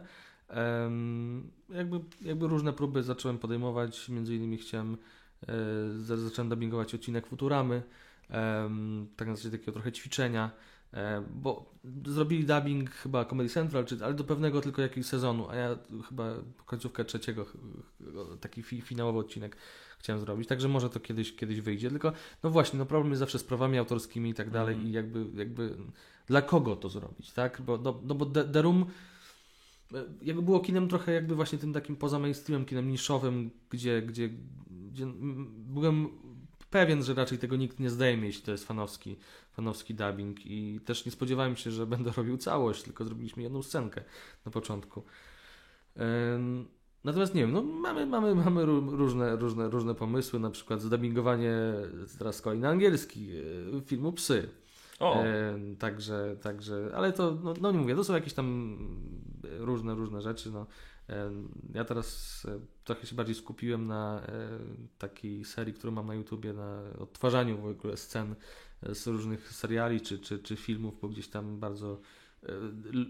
[1.69, 4.97] Jakby, jakby różne próby zacząłem podejmować, między innymi chciałem,
[5.47, 5.53] e,
[5.99, 7.81] za- zacząłem dubbingować odcinek Futuramy,
[9.15, 10.51] tak na zasadzie takiego trochę ćwiczenia,
[10.93, 11.73] e, bo
[12.05, 15.77] zrobili dubbing chyba Comedy Central, ale do pewnego tylko jakiegoś sezonu, a ja
[16.09, 16.33] chyba
[16.65, 17.45] końcówkę trzeciego,
[18.41, 19.57] taki fi, finałowy odcinek
[20.01, 23.39] chciałem zrobić, także może to kiedyś, kiedyś wyjdzie, tylko no właśnie, no problem jest zawsze
[23.39, 24.73] z prawami autorskimi i tak dalej.
[24.75, 24.91] Mhm.
[24.91, 25.77] i jakby, jakby
[26.27, 28.85] dla kogo to zrobić, tak, bo, no, no bo The, The Room
[29.93, 34.29] e, jakby było kinem trochę jakby właśnie tym takim poza mainstreamem, kinem niszowym, gdzie, gdzie,
[34.91, 36.09] gdzie mm, byłem
[36.71, 39.15] pewien, że raczej tego nikt nie zdejmie, jeśli to jest fanowski,
[39.51, 40.45] fanowski dubbing.
[40.45, 44.03] I też nie spodziewałem się, że będę robił całość, tylko zrobiliśmy jedną scenkę
[44.45, 45.03] na początku.
[45.95, 46.67] Em,
[47.03, 51.53] Natomiast nie wiem, no mamy, mamy, mamy ró- różne, różne, różne pomysły, na przykład zdubbingowanie
[52.17, 53.29] teraz z kolei na angielski
[53.77, 54.49] e, filmu Psy.
[54.99, 58.77] O, E, także, także, ale to, no, no nie mówię, to są jakieś tam
[59.43, 60.51] różne, różne rzeczy.
[60.51, 60.67] No.
[61.09, 61.31] E,
[61.73, 64.59] ja teraz e, trochę się bardziej skupiłem na e,
[64.97, 68.35] takiej serii, którą mam na YouTubie, na odtwarzaniu w ogóle scen
[68.93, 71.99] z różnych seriali czy, czy, czy filmów, bo gdzieś tam bardzo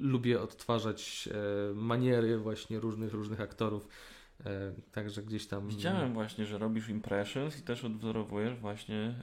[0.02, 3.88] lubię odtwarzać e, maniery właśnie różnych, różnych aktorów.
[4.46, 5.68] E, także gdzieś tam.
[5.68, 9.16] widziałem właśnie, że robisz impressions i też odwzorowujesz właśnie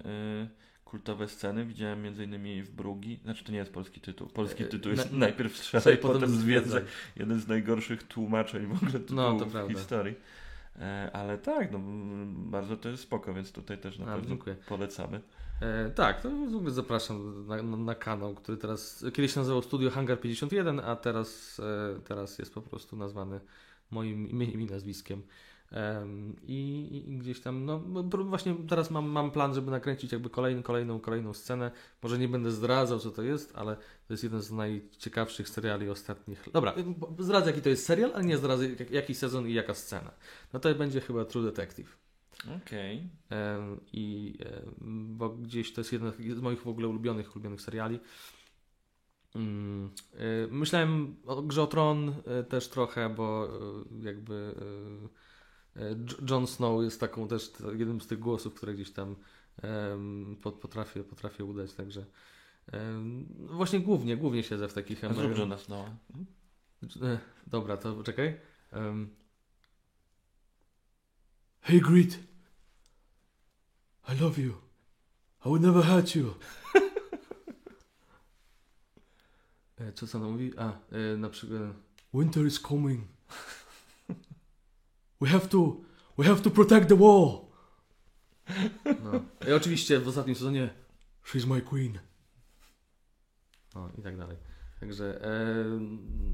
[0.84, 1.64] kultowe sceny.
[1.66, 4.28] Widziałem między innymi w Brugi, znaczy to nie jest polski tytuł.
[4.28, 6.62] Polski E, tytuł jest na- najpierw strzelaj, potem zwiedzaj.
[6.62, 6.82] zwiedzaj.
[7.16, 9.74] Jeden z najgorszych tłumaczeń w ogóle No, to w prawda.
[9.74, 10.14] historii.
[10.80, 11.78] E, ale tak, no,
[12.28, 14.56] bardzo to jest spoko, więc tutaj też na A, pewno dziękuję.
[14.68, 15.20] polecamy.
[15.60, 19.90] E, tak, to w ogóle zapraszam na, na, na kanał, który teraz kiedyś nazywał Studio
[19.90, 23.40] Hangar 51, a teraz, e, teraz jest po prostu nazwany
[23.90, 25.22] moim imieniem i nazwiskiem.
[25.72, 27.78] Em, I, i, gdzieś tam, no
[28.24, 31.70] właśnie teraz mam, mam plan, żeby nakręcić jakby kolejną, kolejną, kolejną scenę.
[32.02, 36.48] Może nie będę zdradzał, co to jest, ale to jest jeden z najciekawszych seriali ostatnich.
[36.52, 39.74] Dobra, bo- zdradzę, jaki to jest serial, ale nie zdradzę, jak, jaki sezon i jaka
[39.74, 40.10] scena.
[40.52, 42.07] No to będzie chyba True Detective.
[42.56, 43.08] Okej.
[43.30, 44.38] Em, I
[45.08, 48.00] bo gdzieś to jest jeden z moich w ogóle ulubionych, ulubionych seriali.
[49.34, 53.48] Mm, y, Myślałem o Grze o Tron y, też trochę, bo
[54.00, 54.54] y, jakby
[56.30, 59.16] Jon Snow jest taką też jednym z tych głosów, które gdzieś tam
[60.42, 62.04] potrafię, potrafię udać, także
[62.72, 65.96] em, właśnie głównie, głównie siedzę w takich zrób Johna Snowa.
[67.02, 68.40] E, Dobra, to czekaj.
[71.60, 72.27] Hey Grit,
[74.08, 74.54] I love you.
[75.44, 76.34] I would never hurt you.
[79.80, 80.52] E, Co co ona mówi?
[80.58, 81.60] A, e, na przykład
[82.14, 83.04] Winter is coming.
[85.20, 85.76] We have to,
[86.18, 87.48] we have to protect the wall.
[88.84, 89.24] No.
[89.48, 90.70] I oczywiście w ostatnim sezonie
[91.24, 91.98] She's my queen.
[93.74, 94.36] No i tak dalej.
[94.80, 95.64] Także, e,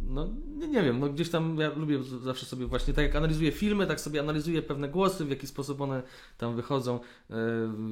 [0.08, 3.52] no nie, nie wiem, no gdzieś tam ja lubię zawsze sobie właśnie, tak jak analizuję
[3.52, 6.02] filmy, tak sobie analizuję pewne głosy, w jaki sposób one
[6.38, 7.36] tam wychodzą e,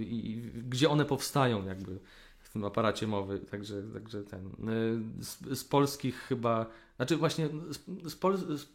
[0.00, 1.98] i, i gdzie one powstają jakby
[2.38, 8.10] w tym aparacie mowy, także, także ten, e, z, z polskich chyba, znaczy właśnie z,
[8.12, 8.66] z, pol, z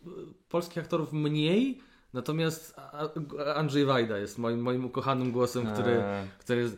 [0.50, 1.82] polskich aktorów mniej,
[2.14, 2.76] natomiast
[3.56, 6.04] Andrzej Wajda jest moim, moim ukochanym głosem, który,
[6.40, 6.78] który jest,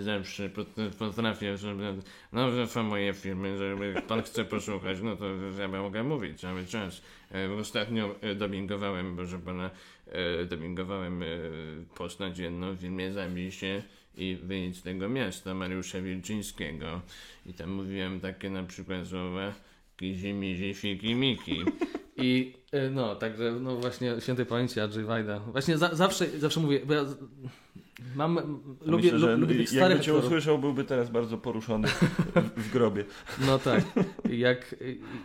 [0.00, 1.94] zawsze pot- potrafię, żeby.
[2.32, 2.48] No,
[2.84, 5.26] moje filmy, żeby pan chce posłuchać, no to
[5.58, 7.02] ja mogę mówić cały czas.
[7.34, 9.70] E, Ostatnio e, dubbingowałem, proszę pana,
[10.06, 11.24] e, dubbingowałem
[11.94, 13.82] postać jedną w filmie Zabij się
[14.16, 17.00] i wyjdź z tego miasta Mariusza Wilczyńskiego.
[17.46, 19.52] I tam mówiłem takie na przykład słowa
[19.96, 21.64] kizi, mizi, fiki, miki.
[22.16, 22.54] I
[22.90, 25.38] no, także no właśnie świętej pamięci Andrzej Wajda.
[25.38, 27.04] Właśnie za, zawsze, zawsze mówię, bo ja
[28.16, 30.24] mam, lubię, myślę, że lu- lubię tych jakby starych cię aktorów.
[30.24, 32.02] usłyszał, byłby teraz bardzo poruszony w,
[32.56, 33.04] w grobie.
[33.46, 33.84] No tak.
[34.30, 34.74] Jak,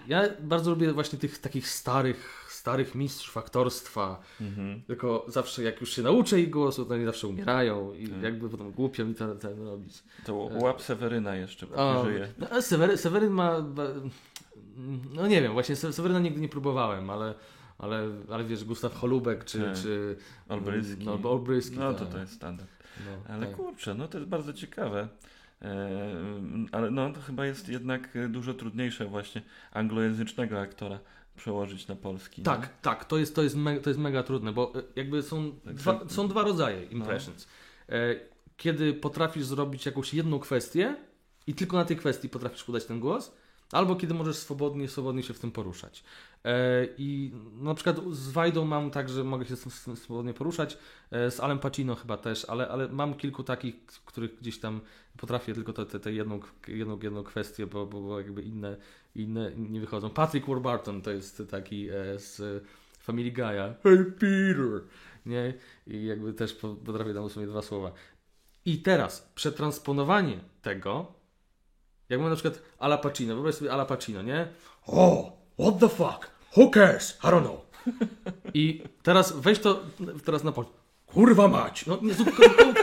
[0.07, 4.21] ja bardzo lubię właśnie tych takich starych, starych mistrzów aktorstwa.
[4.41, 4.81] Mhm.
[4.87, 8.21] Tylko zawsze jak już się nauczę ich głosu, to oni zawsze umierają i Tak.
[8.23, 10.03] jakby potem głupio mi to, to robić.
[10.25, 12.27] To łap Seweryna jeszcze, póki O, żyje.
[12.37, 12.61] no,
[12.97, 13.65] Seweryn ma.
[15.13, 17.33] No nie wiem, właśnie Se- Seweryna nigdy nie próbowałem, ale,
[17.81, 19.59] ale, ale wiesz, Gustaw Holubek czy.
[19.59, 19.75] Tak.
[19.75, 20.17] czy
[20.49, 21.05] Olbryski.
[21.05, 21.77] No, Olbryski.
[21.79, 21.99] No tak.
[21.99, 22.69] to to jest standard.
[23.05, 23.55] No, Ale tak.
[23.55, 25.07] kurczę, no to jest bardzo ciekawe.
[25.61, 26.15] E,
[26.71, 30.99] ale no to chyba jest jednak dużo trudniejsze właśnie anglojęzycznego aktora
[31.35, 32.41] przełożyć na polski.
[32.41, 35.51] Tak, tak, to jest, to, jest me, to jest mega trudne, bo e, jakby są,
[35.65, 37.47] Tak, dwa, są dwa rodzaje impressions.
[37.89, 38.15] E,
[38.57, 40.95] Kiedy potrafisz zrobić jakąś jedną kwestię
[41.47, 43.31] i tylko na tej kwestii potrafisz udać ten głos
[43.71, 46.03] albo kiedy możesz swobodnie, swobodnie się w tym poruszać.
[46.45, 47.31] E, I
[47.61, 49.55] na przykład z Wajdą mam tak, że mogę się
[49.95, 50.77] swobodnie poruszać,
[51.11, 54.81] e, z Alem Pacino chyba też, ale, ale mam kilku takich, których gdzieś tam
[55.17, 58.77] potrafię tylko tę te, te jedną, jedną, jedną kwestię, bo, bo, jakby inne,
[59.15, 60.09] inne nie wychodzą.
[60.09, 62.63] Patrick Warburton to jest taki e, z
[62.99, 63.73] Family Guy'a.
[63.83, 64.81] Hey Peter!
[65.25, 65.53] Nie?
[65.87, 66.53] I jakby też
[66.85, 67.91] potrafię tam sobie dwa słowa.
[68.65, 71.13] I teraz przetransponowanie tego,
[72.09, 74.47] jak mamy na przykład Ala Pacino, wyobraź sobie Ala Pacino, nie?
[74.87, 76.29] Oh, what the fuck?
[76.57, 77.17] Who cares?
[77.23, 77.61] I don't know.
[78.53, 79.83] I teraz weź to
[80.25, 80.81] teraz na polsku.
[81.05, 81.85] Kurwa mać!
[81.85, 82.13] No nie,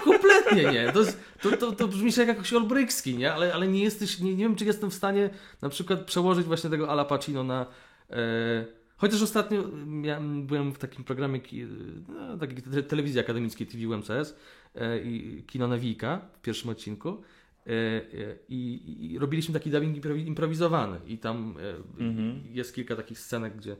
[0.00, 0.92] kompletnie nie.
[0.92, 3.32] To, jest, to, to, to brzmi jak jakoś olbrykski, nie?
[3.32, 5.30] Ale, ale nie jesteś, nie, nie wiem czy jestem w stanie
[5.62, 7.66] na przykład przełożyć właśnie tego Ala Pacino na...
[8.10, 8.16] E,
[8.96, 11.40] chociaż ostatnio miałem, byłem w takim programie
[12.08, 14.34] no, takiej telewizji akademickiej TV UMCS
[14.74, 17.22] e, i Kino Nawika w pierwszym odcinku
[18.48, 21.54] I, I, robiliśmy taki dubbing improwizowany i tam
[21.98, 22.42] mhm.
[22.50, 23.76] jest kilka takich scenek, gdzie,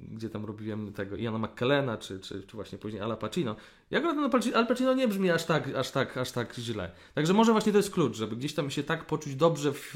[0.00, 3.56] gdzie tam robiłem tego Iana McKellena, czy, czy, czy właśnie później Ala Pacino.
[3.90, 6.90] Jak na Al Pacino nie brzmi aż tak, aż, tak, aż tak źle.
[7.14, 9.94] Także może właśnie to jest klucz, żeby gdzieś tam się tak poczuć dobrze w,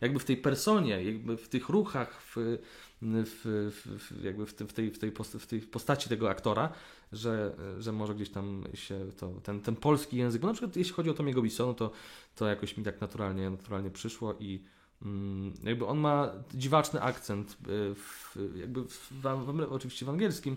[0.00, 2.58] jakby w tej personie, jakby w tych ruchach, w,
[3.02, 6.72] w, w, jakby w, w, tej, w, tej w tej postaci tego aktora,
[7.12, 10.92] że, że może gdzieś tam się to, ten, ten polski język, bo na przykład jeśli
[10.94, 11.90] chodzi o Tomiego Bissonu, to,
[12.34, 14.62] to jakoś mi tak naturalnie, naturalnie przyszło i
[15.02, 20.56] mm, jakby on ma dziwaczny akcent, y, w, jakby w, w, oczywiście w angielskim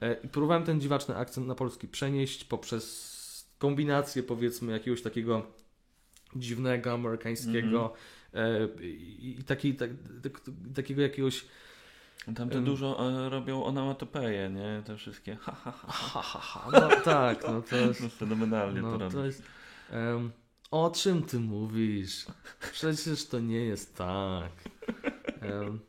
[0.00, 3.16] e, i próbowałem ten dziwaczny akcent na polski przenieść poprzez
[3.58, 5.46] kombinację powiedzmy jakiegoś takiego
[6.36, 7.94] dziwnego amerykańskiego
[8.32, 8.82] mm -hmm.
[8.82, 9.90] i, i taki, tak,
[10.22, 10.40] tak,
[10.74, 11.44] takiego jakiegoś
[12.24, 14.82] tam te um, dużo e, robią onomatopeje, nie?
[14.84, 15.92] Te wszystkie ha ha ha.
[15.92, 16.70] ha, ha, ha.
[16.72, 18.02] No tak, no to jest...
[18.02, 19.42] No, fenomenalnie no, to jest,
[19.92, 20.32] um,
[20.70, 22.26] o czym ty mówisz?
[22.72, 24.50] Przecież to nie jest tak.
[25.42, 25.80] Um,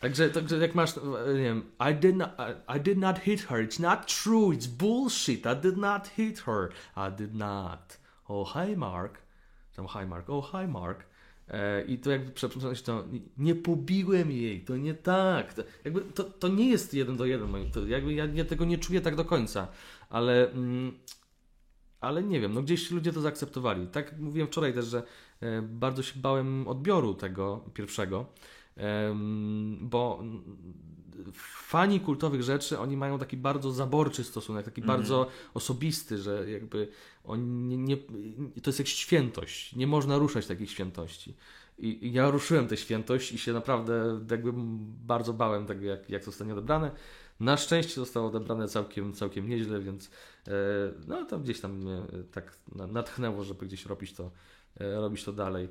[0.00, 0.96] także, także jak masz,
[1.36, 4.66] nie wiem, I did, not, I, I did not hit her, it's not true, it's
[4.66, 7.98] bullshit, I did not hit her, I did not.
[8.28, 9.18] Oh, hi Mark.
[9.76, 11.06] Tam hi Mark, oh, hi Mark.
[11.48, 13.04] E, I to jakby przepraszam, to
[13.38, 15.54] nie pobiłem jej, to nie tak.
[15.54, 17.70] To, jakby to, to nie jest jeden do jeden.
[17.72, 19.68] To jakby ja, ja tego nie czuję tak do końca,
[20.10, 20.92] ale, mm,
[22.00, 23.86] ale nie wiem, no gdzieś ludzie to zaakceptowali.
[23.86, 25.02] Tak mówiłem wczoraj też, że
[25.40, 28.26] e, bardzo się bałem odbioru tego pierwszego,
[29.80, 30.22] bo
[31.32, 34.96] fani kultowych rzeczy, oni mają taki bardzo zaborczy stosunek, taki mm.
[34.96, 36.88] bardzo osobisty, że jakby
[37.36, 37.96] nie, nie,
[38.62, 39.76] to jest jak świętość.
[39.76, 41.34] Nie można ruszać takich świętości.
[41.78, 44.52] I, ja ruszyłem tę świętość i się naprawdę jakby
[45.06, 46.90] bardzo bałem tego, jak, jak zostanie odebrane.
[47.40, 50.10] Na szczęście zostało odebrane całkiem, całkiem nieźle, więc
[50.48, 50.50] e,
[51.06, 52.02] no to gdzieś tam mnie
[52.32, 54.30] tak natchnęło, żeby gdzieś robić to,
[54.80, 55.68] e, robić to dalej.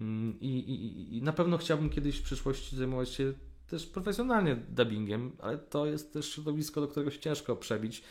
[0.00, 3.32] Mm, I, i, I na pewno chciałbym kiedyś w przyszłości zajmować się
[3.66, 8.02] też profesjonalnie dubbingiem, ale to jest też środowisko, do którego się ciężko przebić.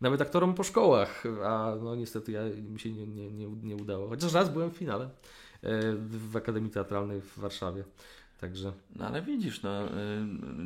[0.00, 2.40] Nawet aktorom po szkołach, a no niestety ja,
[2.70, 4.08] mi się nie, nie, nie, nie udało.
[4.08, 5.10] Chociaż raz byłem w finale e,
[6.30, 7.84] w Akademii Teatralnej w Warszawie.
[8.40, 8.72] Także.
[8.96, 9.86] No ale widzisz, no,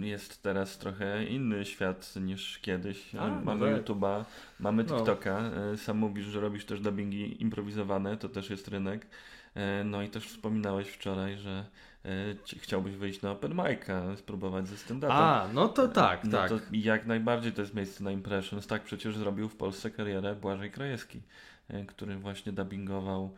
[0.02, 3.14] y, jest teraz trochę inny świat niż kiedyś.
[3.14, 4.24] A, mamy no YouTube'a,
[4.60, 4.96] mamy no.
[4.96, 5.42] TikToka.
[5.42, 5.76] No.
[5.76, 9.06] Sam mówisz, że robisz też dubbingi improwizowane, to też jest rynek.
[9.54, 11.64] E, no i też wspominałeś wczoraj, że
[12.04, 15.10] E, chciałbyś wyjść na open mic'a, spróbować ze stand-upem.
[15.10, 16.48] A, no to tak, no tak.
[16.48, 18.66] To jak najbardziej to jest miejsce na impressions.
[18.66, 21.22] Tak przecież zrobił w Polsce karierę Błażej Krajewski,
[21.68, 23.34] e, który właśnie dubbingował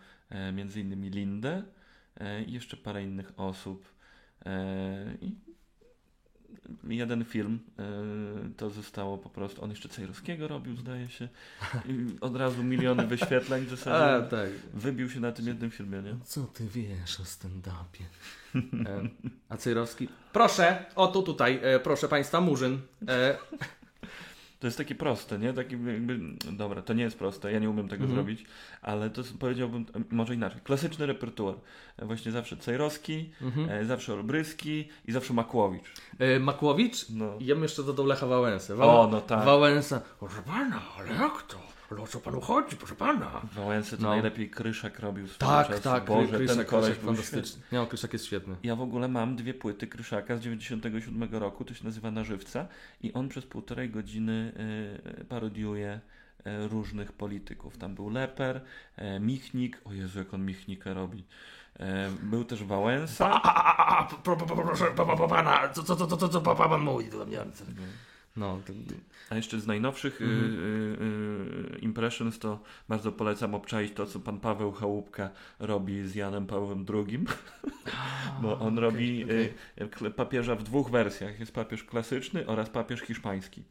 [0.53, 1.63] między innymi Lindę
[2.47, 3.95] i jeszcze parę innych osób.
[5.21, 5.35] I
[6.89, 7.59] jeden film
[8.57, 11.29] to zostało po prostu, on jeszcze Cejrowskiego robił zdaje się
[11.89, 14.49] I od razu miliony wyświetleń w zasadzie A, tak.
[14.75, 16.17] wybił się na tym jednym filmie, nie?
[16.25, 18.05] Co ty wiesz o stand-upie?
[18.87, 19.09] E,
[19.49, 22.81] a Cejrowski, proszę, o tu tutaj, e, proszę Państwa, Murzyn.
[24.65, 25.53] E, to jest takie proste, nie?
[25.53, 26.19] Taki jakby,
[26.53, 28.15] dobra, to nie jest proste, ja nie umiem tego mhm.
[28.15, 28.45] zrobić,
[28.83, 30.61] ale to powiedziałbym może inaczej.
[30.65, 31.55] Klasyczny repertuar.
[31.99, 33.87] Właśnie zawsze Cejrowski, mhm.
[33.87, 35.85] zawsze Olbryski i zawsze Makłowicz.
[36.19, 37.11] E, Makłowicz?
[37.11, 37.37] No.
[37.41, 38.77] I ja bym jeszcze dodał Lecha Wałęsę.
[38.77, 39.45] Wał o, no tak.
[39.45, 40.01] Wałęsa.
[40.19, 41.74] Proszę pana, ale jak to?
[41.95, 43.41] Ale o co panu chodzi, proszę pana?
[43.53, 44.09] Wałęsy to no.
[44.09, 45.81] najlepiej Kryszak robił Tak, czas.
[45.81, 47.63] tak, Boże, Kryszak, ten koleś Kryszak fantastyczny.
[47.73, 48.57] Nie, no, Kryszak jest świetny.
[48.63, 52.67] Ja w ogóle mam dwie płyty Kryszaka z 97 roku, to się nazywa Na Żywca
[53.01, 54.53] i on przez półtorej godziny
[55.21, 56.01] y, parodiuje
[56.47, 57.79] y, różnych polityków.
[57.79, 58.61] Tam był Leper,
[58.99, 61.25] y, Michnik, o Jezu, jak on Michnika robi.
[61.81, 63.41] E, był też Wałęsa.
[64.23, 64.87] Proszę
[65.29, 67.39] pana, co, co, co, co, co pan mówi do mnie?
[68.37, 68.61] No,
[69.31, 70.53] A jeszcze z najnowszych y, Mhm.
[70.55, 76.47] y, y, impressions to bardzo polecam obczaić to, co pan Paweł Chałupka robi z Janem
[76.47, 77.19] Pawłem II,
[78.43, 79.55] bo on okej, robi okej.
[80.07, 81.41] y, papieża w dwóch wersjach.
[81.41, 83.63] Jest papież klasyczny oraz papież hiszpański.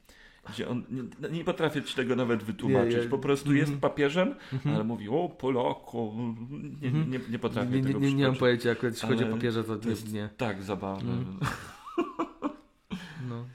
[0.49, 3.03] Gdzie on, nie, nie potrafię ci tego nawet wytłumaczyć.
[3.03, 3.79] Nie, po prostu jest mhm.
[3.79, 4.75] papieżem, Mhm.
[4.75, 6.13] ale mówi, o Polaku,
[6.81, 7.11] nie, Mhm.
[7.11, 9.63] nie, nie potrafię nie, nie, tego nie, nie mam pojęcia, akurat jeśli chodzi o papieża,
[9.63, 10.29] to, to nie, jest- nie.
[10.37, 11.11] Tak, zabawne.
[11.11, 11.39] Mm.
[13.29, 13.45] No.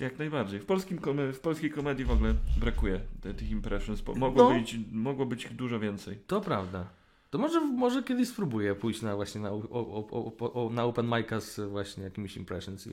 [0.00, 0.60] Jak najbardziej.
[0.60, 0.98] W, polskim
[1.32, 3.00] w polskiej komedii w ogóle brakuje
[3.36, 4.02] tych impressions.
[4.16, 4.58] Mogło, No.
[4.58, 6.18] być, mogło być ich dużo więcej.
[6.26, 6.86] To prawda.
[7.30, 11.40] To może, może kiedyś spróbuję pójść na właśnie na, o, o, o, na open mic'a
[11.40, 12.90] z właśnie jakimiś impressions i,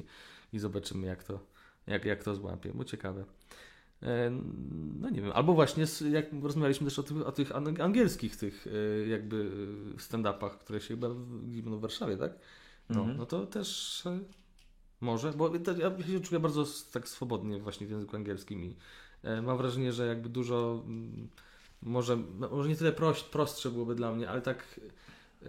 [0.54, 1.40] i zobaczymy jak to,
[1.88, 3.26] jak, jak to złapie, bo ciekawe.
[4.04, 4.32] E,
[5.00, 8.68] No nie wiem, albo właśnie jak rozmawialiśmy też o tych, o tych ang- angielskich tych
[9.04, 9.52] e, jakby
[9.96, 12.32] e, stand-upach, które się chyba w- w Warszawie, tak?
[12.90, 13.18] No, Mhm.
[13.18, 14.04] no to też
[15.02, 18.76] może, bo ja się czuję bardzo tak swobodnie właśnie w języku angielskim i
[19.24, 21.30] e, mam wrażenie, że jakby dużo mm,
[21.82, 24.80] może, no, może nie tyle proś, prostsze byłoby dla mnie, ale tak
[25.42, 25.48] e,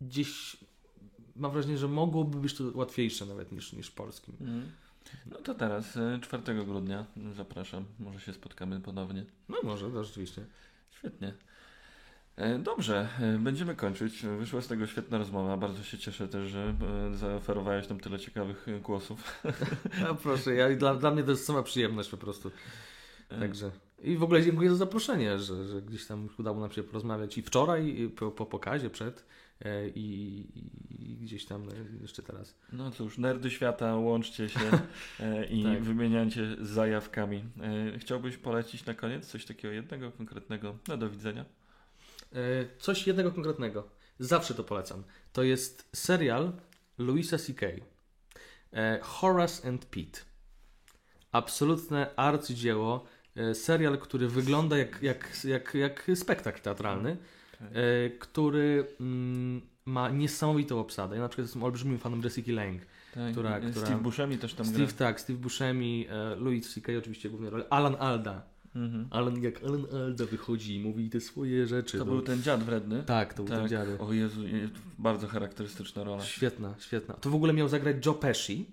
[0.00, 0.56] gdzieś
[1.36, 4.36] mam wrażenie, że mogłoby być to łatwiejsze nawet niż, niż w polskim.
[5.26, 7.06] No to teraz, e, 4 grudnia,
[7.36, 7.84] zapraszam.
[7.98, 9.24] Może się spotkamy ponownie.
[9.48, 10.46] No może, to rzeczywiście.
[10.90, 11.34] Świetnie.
[12.36, 14.22] E, Dobrze, e, będziemy kończyć.
[14.38, 15.56] Wyszła z tego świetna rozmowa.
[15.56, 16.74] Bardzo się cieszę też, że
[17.12, 19.42] e, zaoferowałeś nam tyle ciekawych głosów.
[20.08, 22.50] A proszę, ja, dla, dla mnie to jest sama przyjemność po prostu.
[23.28, 23.70] Także.
[24.02, 27.42] I w ogóle dziękuję za zaproszenie, że, że gdzieś tam udało nam się porozmawiać i
[27.42, 29.26] wczoraj, i po, po pokazie, przed
[29.94, 30.44] i,
[30.98, 31.68] i gdzieś tam
[32.02, 32.58] jeszcze teraz.
[32.72, 34.60] No cóż, nerdy świata, łączcie się
[35.50, 35.82] i Tak.
[35.82, 37.44] wymieniajcie zajawkami.
[37.98, 40.76] Chciałbyś polecić na koniec coś takiego jednego, konkretnego?
[40.88, 41.44] No do widzenia.
[42.32, 42.36] E,
[42.78, 43.88] Coś jednego konkretnego.
[44.18, 45.04] Zawsze to polecam.
[45.32, 46.52] To jest serial
[46.98, 47.66] Louisa C.K.
[48.72, 50.20] E, Horace and Pete.
[51.32, 53.04] Absolutne arcydzieło.
[53.36, 57.16] E, Serial, który wygląda jak, jak, jak, jak spektakl teatralny,
[57.60, 61.16] e, który mm, ma niesamowitą obsadę.
[61.16, 62.80] Ja na przykład jestem olbrzymim fanem Jessica Lange.
[63.14, 64.94] Tak, która- e, która- Steve Buscemi też tam Steve, gra.
[64.96, 66.92] tak, Steve Buscemi, Louis C.K.
[66.98, 68.42] oczywiście głównie rolę, Alan Alda.
[68.76, 69.06] Mhm.
[69.10, 71.98] Alan, jak Alan Alda wychodzi i mówi te swoje rzeczy.
[71.98, 73.02] To to- był ten dziad wredny.
[73.02, 74.02] Tak, to był ten Tak, dziadek.
[74.02, 76.22] o Jezu, je- bardzo charakterystyczna rola.
[76.22, 77.14] Świetna, świetna.
[77.14, 78.66] To w ogóle miał zagrać Joe Pesci,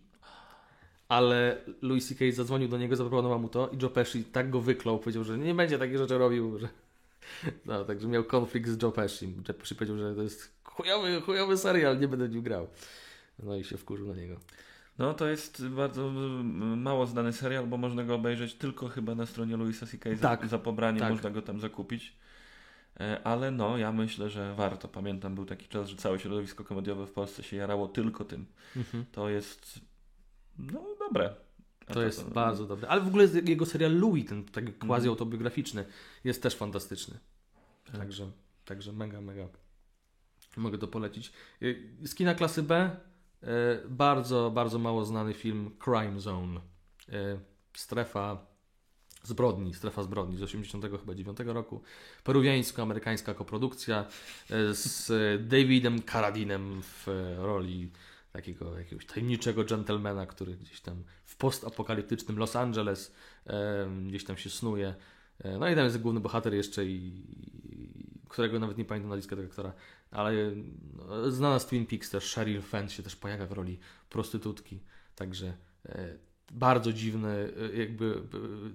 [1.10, 2.26] ale Louis C.K.
[2.32, 5.54] zadzwonił do niego, zaproponował mu to i Joe Pesci tak go wyklął, powiedział, że nie
[5.56, 6.70] będzie takich rzeczy robił, że...
[7.66, 9.34] No, także miał konflikt z Joe Pesci.
[9.48, 12.68] Joe Pesci powiedział, że to jest chujowy, chujowy serial, nie będę nim grał.
[13.44, 14.36] No i się wkurzył na niego.
[14.98, 16.12] No to jest bardzo
[16.78, 20.16] mało znany serial, bo można go obejrzeć tylko chyba na stronie Louisa C.K.
[20.16, 21.12] Za, Tak, za pobranie tak.
[21.12, 22.16] można go tam zakupić.
[23.00, 24.88] E, Ale no, ja myślę, że warto.
[24.88, 28.46] Pamiętam, był taki czas, że całe środowisko komediowe w Polsce się jarało tylko tym.
[29.12, 29.80] To jest
[30.58, 31.36] no dobre.
[31.88, 32.90] A To jest bardzo dobre.
[32.90, 35.86] Ale w ogóle jego serial Louis, ten taki quasi autobiograficzny,
[36.24, 37.20] jest też fantastyczny.
[37.86, 37.98] Tak.
[37.98, 38.32] Także,
[38.66, 39.48] także mega, mega.
[40.58, 41.34] Mogę to polecić.
[41.62, 42.96] Y, Z kina klasy B
[43.90, 46.60] bardzo, bardzo mało znany film Crime Zone.
[47.10, 47.40] Y,
[47.74, 48.46] Strefa
[49.24, 51.82] zbrodni, strefa zbrodni z 89 chyba 9 roku.
[52.24, 54.06] Peruwiańsko-amerykańska koprodukcja
[54.52, 55.12] y, z
[55.48, 57.08] Davidem Carradinem w
[57.38, 57.92] roli
[58.34, 63.16] takiego jakiegoś tajemniczego dżentelmena, który gdzieś tam w postapokaliptycznym Los Angeles
[63.48, 64.96] e, gdzieś tam się snuje.
[65.40, 67.24] E, no i tam jest główny bohater jeszcze i
[68.30, 69.74] którego nawet nie pamiętam nazwiska tego aktora,
[70.14, 70.34] ale
[70.96, 73.80] no, znana z Twin Peaks też Sheryl Fenn się też pojawia w roli
[74.10, 74.80] prostytutki,
[75.16, 76.18] także e,
[76.52, 77.36] bardzo dziwne
[77.74, 78.22] e, jakby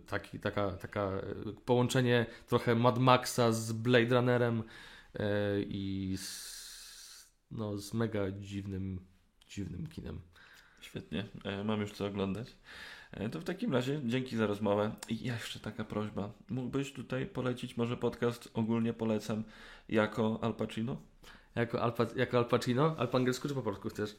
[0.01, 1.23] e, taki, taka, taka e,
[1.65, 4.63] połączenie trochę Mad Maxa z Blade Runnerem
[5.15, 5.25] e,
[5.63, 9.01] i z, no, z mega dziwnym,
[9.49, 10.21] dziwnym kinem.
[10.81, 12.57] Świetnie, e, mam już co oglądać.
[13.11, 14.95] E, To w takim razie dzięki za rozmowę.
[15.09, 16.33] I jeszcze taka prośba.
[16.49, 19.45] Mógłbyś tutaj polecić może podcast ogólnie polecam
[19.89, 20.97] jako Al Pacino?
[21.55, 23.07] Jako Al, jako Al Pacino?
[23.07, 24.17] Po angielsku czy po polsku chcesz?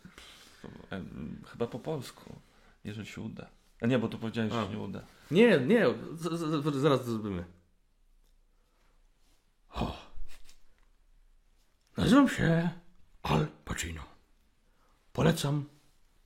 [1.46, 2.36] Chyba po polsku,
[2.84, 3.50] jeżeli się uda.
[3.82, 5.06] A nie, bo to powiedziałeś, że się nie uda.
[5.32, 7.46] Nie, nie, z, z, z, zaraz to zrobimy.
[9.72, 9.98] O.
[11.98, 12.70] Nazywam się
[13.24, 14.02] Al Pacino.
[15.14, 15.66] Polecam,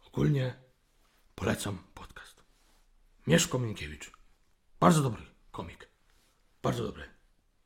[0.07, 0.53] ogólnie
[1.35, 2.43] polecam podcast.
[3.27, 4.11] Mieszko Minkiewicz.
[4.79, 5.21] Bardzo dobry
[5.51, 5.89] komik.
[6.61, 7.03] Bardzo dobry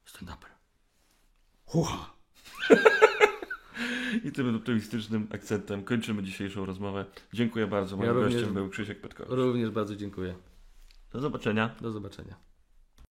[0.06, 0.50] stand-uper.
[1.66, 2.14] Hucha.
[4.24, 7.06] I tym optymistycznym akcentem kończymy dzisiejszą rozmowę.
[7.34, 7.98] Dziękuję bardzo.
[7.98, 9.32] Moim Ja również- gościem był Krzysiek Petkowicz.
[9.34, 10.36] Również bardzo dziękuję.
[11.14, 11.76] Do zobaczenia.
[11.82, 12.47] Do zobaczenia.